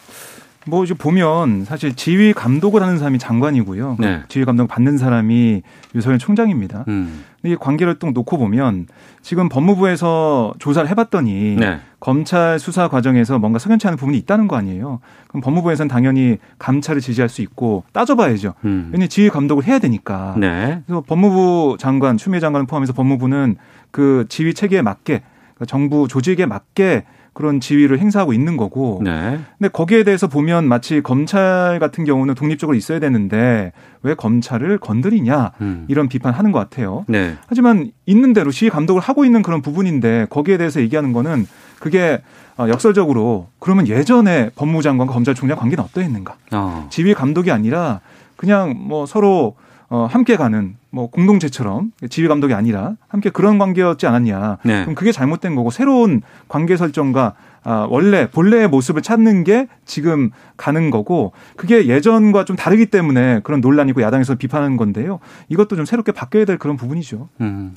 [0.67, 3.97] 뭐 이제 보면 사실 지휘 감독을 하는 사람이 장관이고요.
[3.99, 4.21] 네.
[4.27, 5.63] 지휘 감독 받는 사람이
[5.95, 6.85] 윤석열 총장입니다.
[6.87, 7.23] 음.
[7.41, 8.85] 근데 이 관계를 또 놓고 보면
[9.23, 11.79] 지금 법무부에서 조사를 해봤더니 네.
[11.99, 14.99] 검찰 수사 과정에서 뭔가 석연치 않은 부분이 있다는 거 아니에요.
[15.27, 18.53] 그럼 법무부에서는 당연히 감찰을 지지할 수 있고 따져봐야죠.
[18.65, 18.89] 음.
[18.91, 20.35] 왜냐하면 지휘 감독을 해야 되니까.
[20.37, 20.81] 네.
[20.85, 23.55] 그래서 법무부 장관, 추미애 장관을 포함해서 법무부는
[23.89, 25.23] 그 지휘 체계에 맞게
[25.55, 28.99] 그러니까 정부 조직에 맞게 그런 지위를 행사하고 있는 거고.
[29.03, 29.39] 네.
[29.57, 33.71] 근데 거기에 대해서 보면 마치 검찰 같은 경우는 독립적으로 있어야 되는데
[34.03, 35.85] 왜 검찰을 건드리냐 음.
[35.87, 37.05] 이런 비판하는 것 같아요.
[37.07, 37.35] 네.
[37.47, 41.47] 하지만 있는 대로 시위 감독을 하고 있는 그런 부분인데 거기에 대해서 얘기하는 거는
[41.79, 42.21] 그게
[42.57, 46.35] 어, 역설적으로 그러면 예전에 법무장관과 검찰총장 관계는 어떠했는가?
[46.51, 46.87] 어.
[46.89, 48.01] 지휘 감독이 아니라
[48.35, 49.55] 그냥 뭐 서로
[49.89, 54.57] 어, 함께 가는 뭐 공동체처럼 지휘 감독이 아니라 함께 그런 관계였지 않았냐.
[54.63, 54.81] 네.
[54.81, 57.33] 그럼 그게 잘못된 거고 새로운 관계 설정과
[57.63, 63.61] 아, 원래 본래의 모습을 찾는 게 지금 가는 거고 그게 예전과 좀 다르기 때문에 그런
[63.61, 65.19] 논란이고 야당에서 비판하는 건데요.
[65.49, 67.29] 이것도 좀 새롭게 바뀌어야 될 그런 부분이죠.
[67.41, 67.73] 음.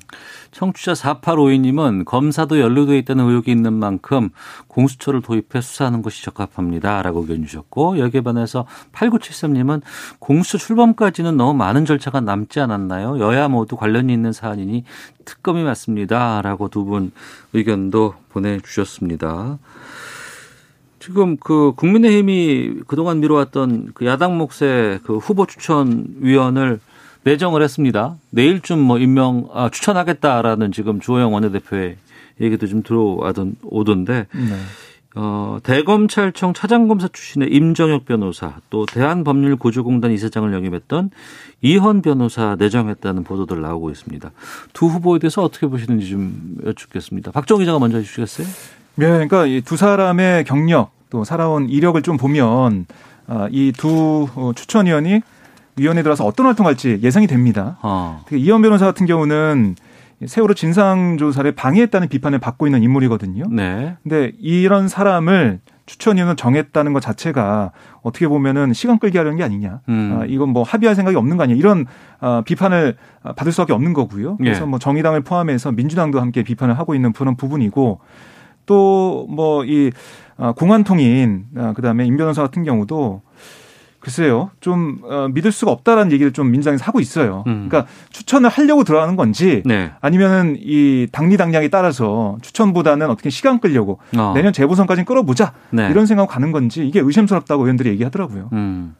[0.52, 4.30] 청취자 4852님은 검사도 연루돼 있다는 의혹이 있는 만큼
[4.68, 7.02] 공수처를 도입해 수사하는 것이 적합합니다.
[7.02, 9.82] 라고 의견 주셨고 여기에 반해서 8973님은
[10.18, 13.18] 공수처 출범까지는 너무 많은 절차가 남지 않았나요?
[13.18, 14.84] 여야 모두 관련이 있는 사안이니
[15.24, 16.40] 특검이 맞습니다.
[16.42, 17.12] 라고 두 분
[17.54, 19.58] 의견도 보내주셨습니다.
[20.98, 26.80] 지금 그 국민의힘이 그동안 미뤄왔던 그 야당 몫의 그 후보 추천 위원을
[27.24, 28.16] 내정을 했습니다.
[28.30, 31.96] 내일쯤 뭐 임명 아, 추천하겠다라는 지금 주호영 원내대표의
[32.40, 34.56] 얘기도 좀 들어오던 오던데 네.
[35.16, 41.10] 어, 대검찰청 차장검사 출신의 임정혁 변호사 또 대한법률구조공단 이사장을 역임했던
[41.62, 44.32] 이헌 변호사 내정했다는 보도들 나오고 있습니다.
[44.72, 47.30] 두 후보에 대해서 어떻게 보시는지 좀 여쭙겠습니다.
[47.30, 48.46] 박정 기자가 먼저 해주시겠어요?
[48.96, 52.86] 네, 그러니까 이 두 사람의 경력 또 살아온 이력을 좀 보면
[53.26, 55.20] 아, 이두 추천위원이
[55.76, 57.78] 위원회 들어서 어떤 활동할지 예상이 됩니다.
[57.82, 58.22] 어.
[58.26, 59.76] 특히 이현 변호사 같은 경우는
[60.24, 63.44] 세월호 진상조사를 방해했다는 비판을 받고 있는 인물이거든요.
[63.50, 63.96] 네.
[64.02, 67.72] 근데 이런 사람을 추천위원을 정했다는 것 자체가
[68.02, 69.80] 어떻게 보면은 시간 끌기 하려는 게 아니냐.
[69.88, 70.18] 음.
[70.20, 71.58] 아, 이건 뭐 합의할 생각이 없는 거 아니냐.
[71.58, 71.86] 이런
[72.20, 72.96] 아, 비판을
[73.36, 74.36] 받을 수 밖에 없는 거고요.
[74.36, 74.66] 그래서 예.
[74.66, 77.98] 뭐 정의당을 포함해서 민주당도 함께 비판을 하고 있는 그런 부분이고
[78.66, 79.90] 또 뭐 이
[80.56, 83.22] 공안통인 아, 그다음에 임 변호사 같은 경우도
[84.00, 87.42] 글쎄요, 좀 어, 믿을 수가 없다라는 얘기를 좀 민주당에서 하고 있어요.
[87.46, 87.68] 음.
[87.70, 89.92] 그러니까 추천을 하려고 들어가는 건지 네.
[90.02, 94.32] 아니면은 이 당리당략에 따라서 추천보다는 어떻게 시간 끌려고 어.
[94.34, 95.88] 내년 재보선까지 끌어보자 네.
[95.88, 98.50] 이런 생각 가는 건지 이게 의심스럽다고 의원들이 얘기하더라고요.
[98.52, 98.94] 음.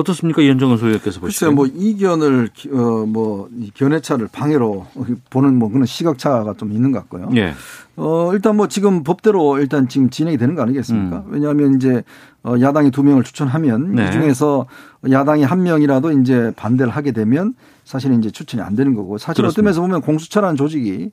[0.00, 0.42] 어떻습니까?
[0.42, 1.48] 이현정 소위께서 보시기에.
[1.48, 4.86] 글쎄요, 뭐 이견을 어뭐 견해차를 방해로
[5.30, 7.30] 보는 뭐 그런 시각차가 좀 있는 것 같고요.
[7.36, 7.54] 예.
[7.96, 11.24] 어 일단 뭐 지금 법대로 일단 지금 진행이 되는 거 아니겠습니까?
[11.26, 11.32] 음.
[11.32, 12.02] 왜냐하면 이제
[12.42, 14.08] 어 야당이 두 명을 추천하면 네.
[14.08, 14.66] 이 중에서
[15.10, 19.64] 야당이 한 명이라도 이제 반대를 하게 되면 사실은 이제 추천이 안 되는 거고 사실 어떤.
[19.64, 21.10] 면에서 보면 공수처라는 조직이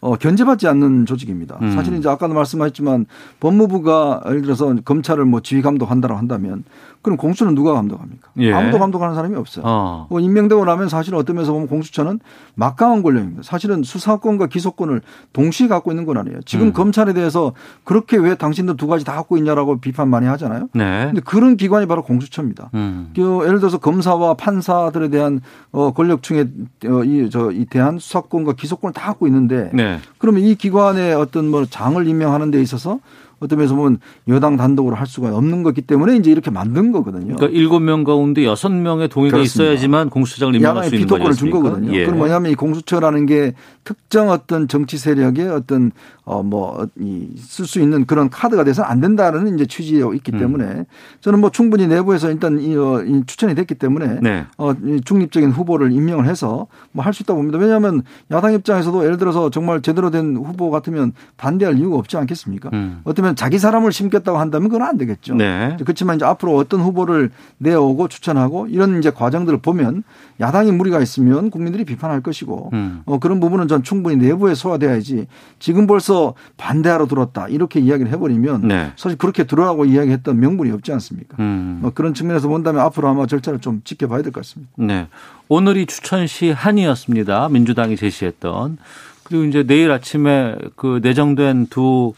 [0.00, 1.58] 어, 견제받지 않는 조직입니다.
[1.62, 1.72] 음.
[1.72, 3.06] 사실 이제 아까도 말씀하셨지만
[3.40, 6.64] 법무부가 예를 들어서 검찰을 뭐 지휘 감독한다고 한다면
[7.06, 8.30] 그럼 공수처는 누가 감독합니까?
[8.38, 8.52] 예.
[8.52, 9.64] 아무도 감독하는 사람이 없어요.
[9.64, 10.06] 어.
[10.10, 12.18] 뭐 임명되고 나면 사실 어떤 면에서 보면 공수처는
[12.56, 13.42] 막강한 권력입니다.
[13.44, 15.02] 사실은 수사권과 기소권을
[15.32, 16.40] 동시에 갖고 있는 건 아니에요.
[16.46, 16.72] 지금 음.
[16.72, 17.52] 검찰에 대해서
[17.84, 20.68] 그렇게 왜 당신들 두 가지 다 갖고 있냐라고 비판 많이 하잖아요.
[20.74, 21.04] 네.
[21.06, 22.70] 근데 그런 기관이 바로 공수처입니다.
[22.74, 23.12] 음.
[23.14, 25.40] 그 예를 들어서 검사와 판사들에 대한
[25.70, 26.40] 어 권력층에
[26.86, 30.00] 어 이 저 이 대한 수사권과 기소권을 다 갖고 있는데 네.
[30.18, 32.98] 그러면 이 기관의 어떤 뭐 장을 임명하는 데 있어서
[33.40, 37.36] 어떤 면에서 보면 여당 단독으로 할 수가 없는 거기 때문에 이제 이렇게 만든 거거든요.
[37.36, 39.64] 그러니까 일곱 명 가운데 여섯 명의 동의가 그렇습니다.
[39.72, 41.50] 있어야지만 공수처장을 임명할 수 있는 비토권을 준?
[41.50, 41.92] 거거든요.
[41.94, 42.04] 예.
[42.06, 45.92] 그럼 뭐냐면 이 공수처라는 게 특정 어떤 정치 세력의 어떤
[46.24, 50.38] 어뭐이쓸 수 있는 그런 카드가 돼서는 안 된다는 이제 취지에 있기 음.
[50.38, 50.86] 때문에
[51.20, 54.46] 저는 뭐 충분히 내부에서 일단 이, 어, 이 추천이 됐기 때문에 네.
[54.58, 57.58] 어, 이 중립적인 후보를 임명을 해서 뭐 할 수 있다고 봅니다.
[57.58, 62.68] 왜냐하면 야당 입장에서도 예를 들어서 정말 제대로 된 후보 같으면 반대할 이유가 없지 않겠습니까?
[62.74, 63.00] 음.
[63.04, 65.34] 어 쩌면 자기 사람을 심겠다고 한다면 그건 안 되겠죠.
[65.34, 65.76] 네.
[65.80, 70.04] 그렇지만 이제 앞으로 어떤 후보를 내오고 추천하고 이런 이제 과정들을 보면
[70.38, 73.02] 야당이 무리가 있으면 국민들이 비판할 것이고 음.
[73.04, 75.26] 어, 그런 부분은 전 충분히 내부에 소화돼야지
[75.58, 78.92] 지금 벌써 반대하러 들었다 이렇게 이야기를 해버리면 네.
[78.96, 81.36] 사실 그렇게 들어라고 이야기했던 명분이 없지 않습니까?
[81.40, 81.78] 음.
[81.82, 84.72] 뭐 그런 측면에서 본다면 앞으로 아마 절차를 좀 지켜봐야 될 것 같습니다.
[84.76, 85.08] 네.
[85.48, 87.48] 오늘이 추천 시 한이었습니다.
[87.48, 88.78] 민주당이 제시했던.
[89.24, 92.12] 그리고 이제 내일 아침에 그 내정된 두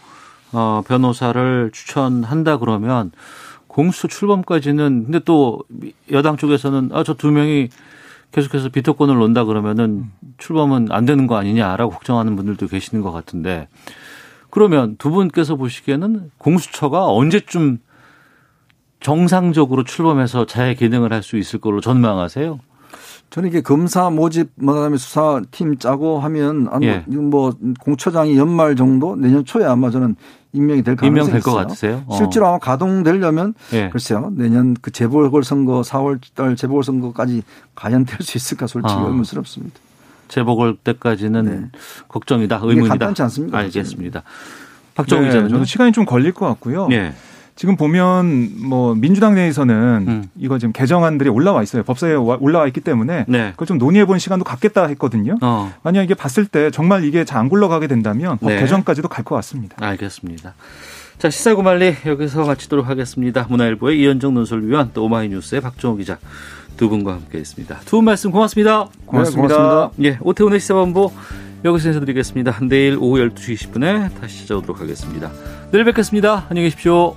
[0.53, 3.11] 어, 변호사를 추천한다 그러면
[3.67, 5.61] 공수 출범까지는 근데 또
[6.11, 7.69] 여당 쪽에서는 아, 저 두 명이
[8.33, 13.69] 계속해서 비토권을 논다 그러면은 출범은 안 되는 거 아니냐라고 걱정하는 분들도 계시는 것 같은데
[14.51, 17.79] 그러면 두 분께서 보시기에는 공수처가 언제쯤
[19.01, 22.59] 정상적으로 출범해서 자해 기능을 할 수 있을 걸로 전망하세요?
[23.31, 27.05] 저는 이게 검사 모집, 뭐 그다음에 수사팀 짜고 하면 한 예.
[27.07, 30.17] 뭐 공처장이 연말 정도 내년 초에 아마 저는
[30.53, 31.63] 임명이 될 가능성이 임명될 것 있어요.
[31.67, 32.05] 같으세요?
[32.07, 32.17] 어.
[32.17, 33.91] 실제로 아마 가동되려면 예.
[33.91, 37.43] 글쎄요 내년 그 재보궐 선거 4월달 재보궐 선거까지
[37.75, 39.05] 과연 될 수 있을까 솔직히 아.
[39.07, 39.79] 의문스럽습니다.
[40.29, 41.79] 재보궐 때까지는 네.
[42.09, 42.89] 걱정이다, 의문이다.
[42.89, 43.59] 간단치 않습니다.
[43.59, 44.23] 알겠습니다.
[44.95, 46.89] 박정희 네, 기자는 저도 시간이 좀 걸릴 것 같고요.
[46.93, 47.15] 예.
[47.59, 50.25] 지금 보면 뭐 민주당 내에서는 음.
[50.39, 51.83] 이거 지금 개정안들이 올라와 있어요.
[51.83, 53.51] 법사위에 와- 올라와 있기 때문에 네.
[53.51, 55.37] 그걸 좀 논의해 보는 시간도 갖겠다 했거든요.
[55.43, 58.61] 어, 만약 이게 봤을 때 정말 이게 잘 안 굴러가게 된다면 법 네.
[58.61, 59.75] 개정까지도 갈 것 같습니다.
[59.81, 60.55] 알겠습니다.
[61.19, 63.45] 자, 시사구말리 여기서 마치도록 하겠습니다.
[63.49, 66.19] 문화일보의 이현정 논설위원 또 오마이뉴스의 박정호 기자
[66.77, 67.81] 두 분과 함께했습니다.
[67.87, 68.87] 두 분 말씀 고맙습니다.
[69.05, 69.57] 고맙습니다.
[69.57, 69.91] 고맙습니다.
[70.05, 71.11] 예, 오태훈의 시사본부
[71.65, 72.59] 여기서 인사드리겠습니다.
[72.69, 75.31] 내일 오후 12시 20분에 다시 찾아오도록 하겠습니다.
[75.73, 76.47] 내일 뵙겠습니다.
[76.49, 77.17] 안녕히 계십시오.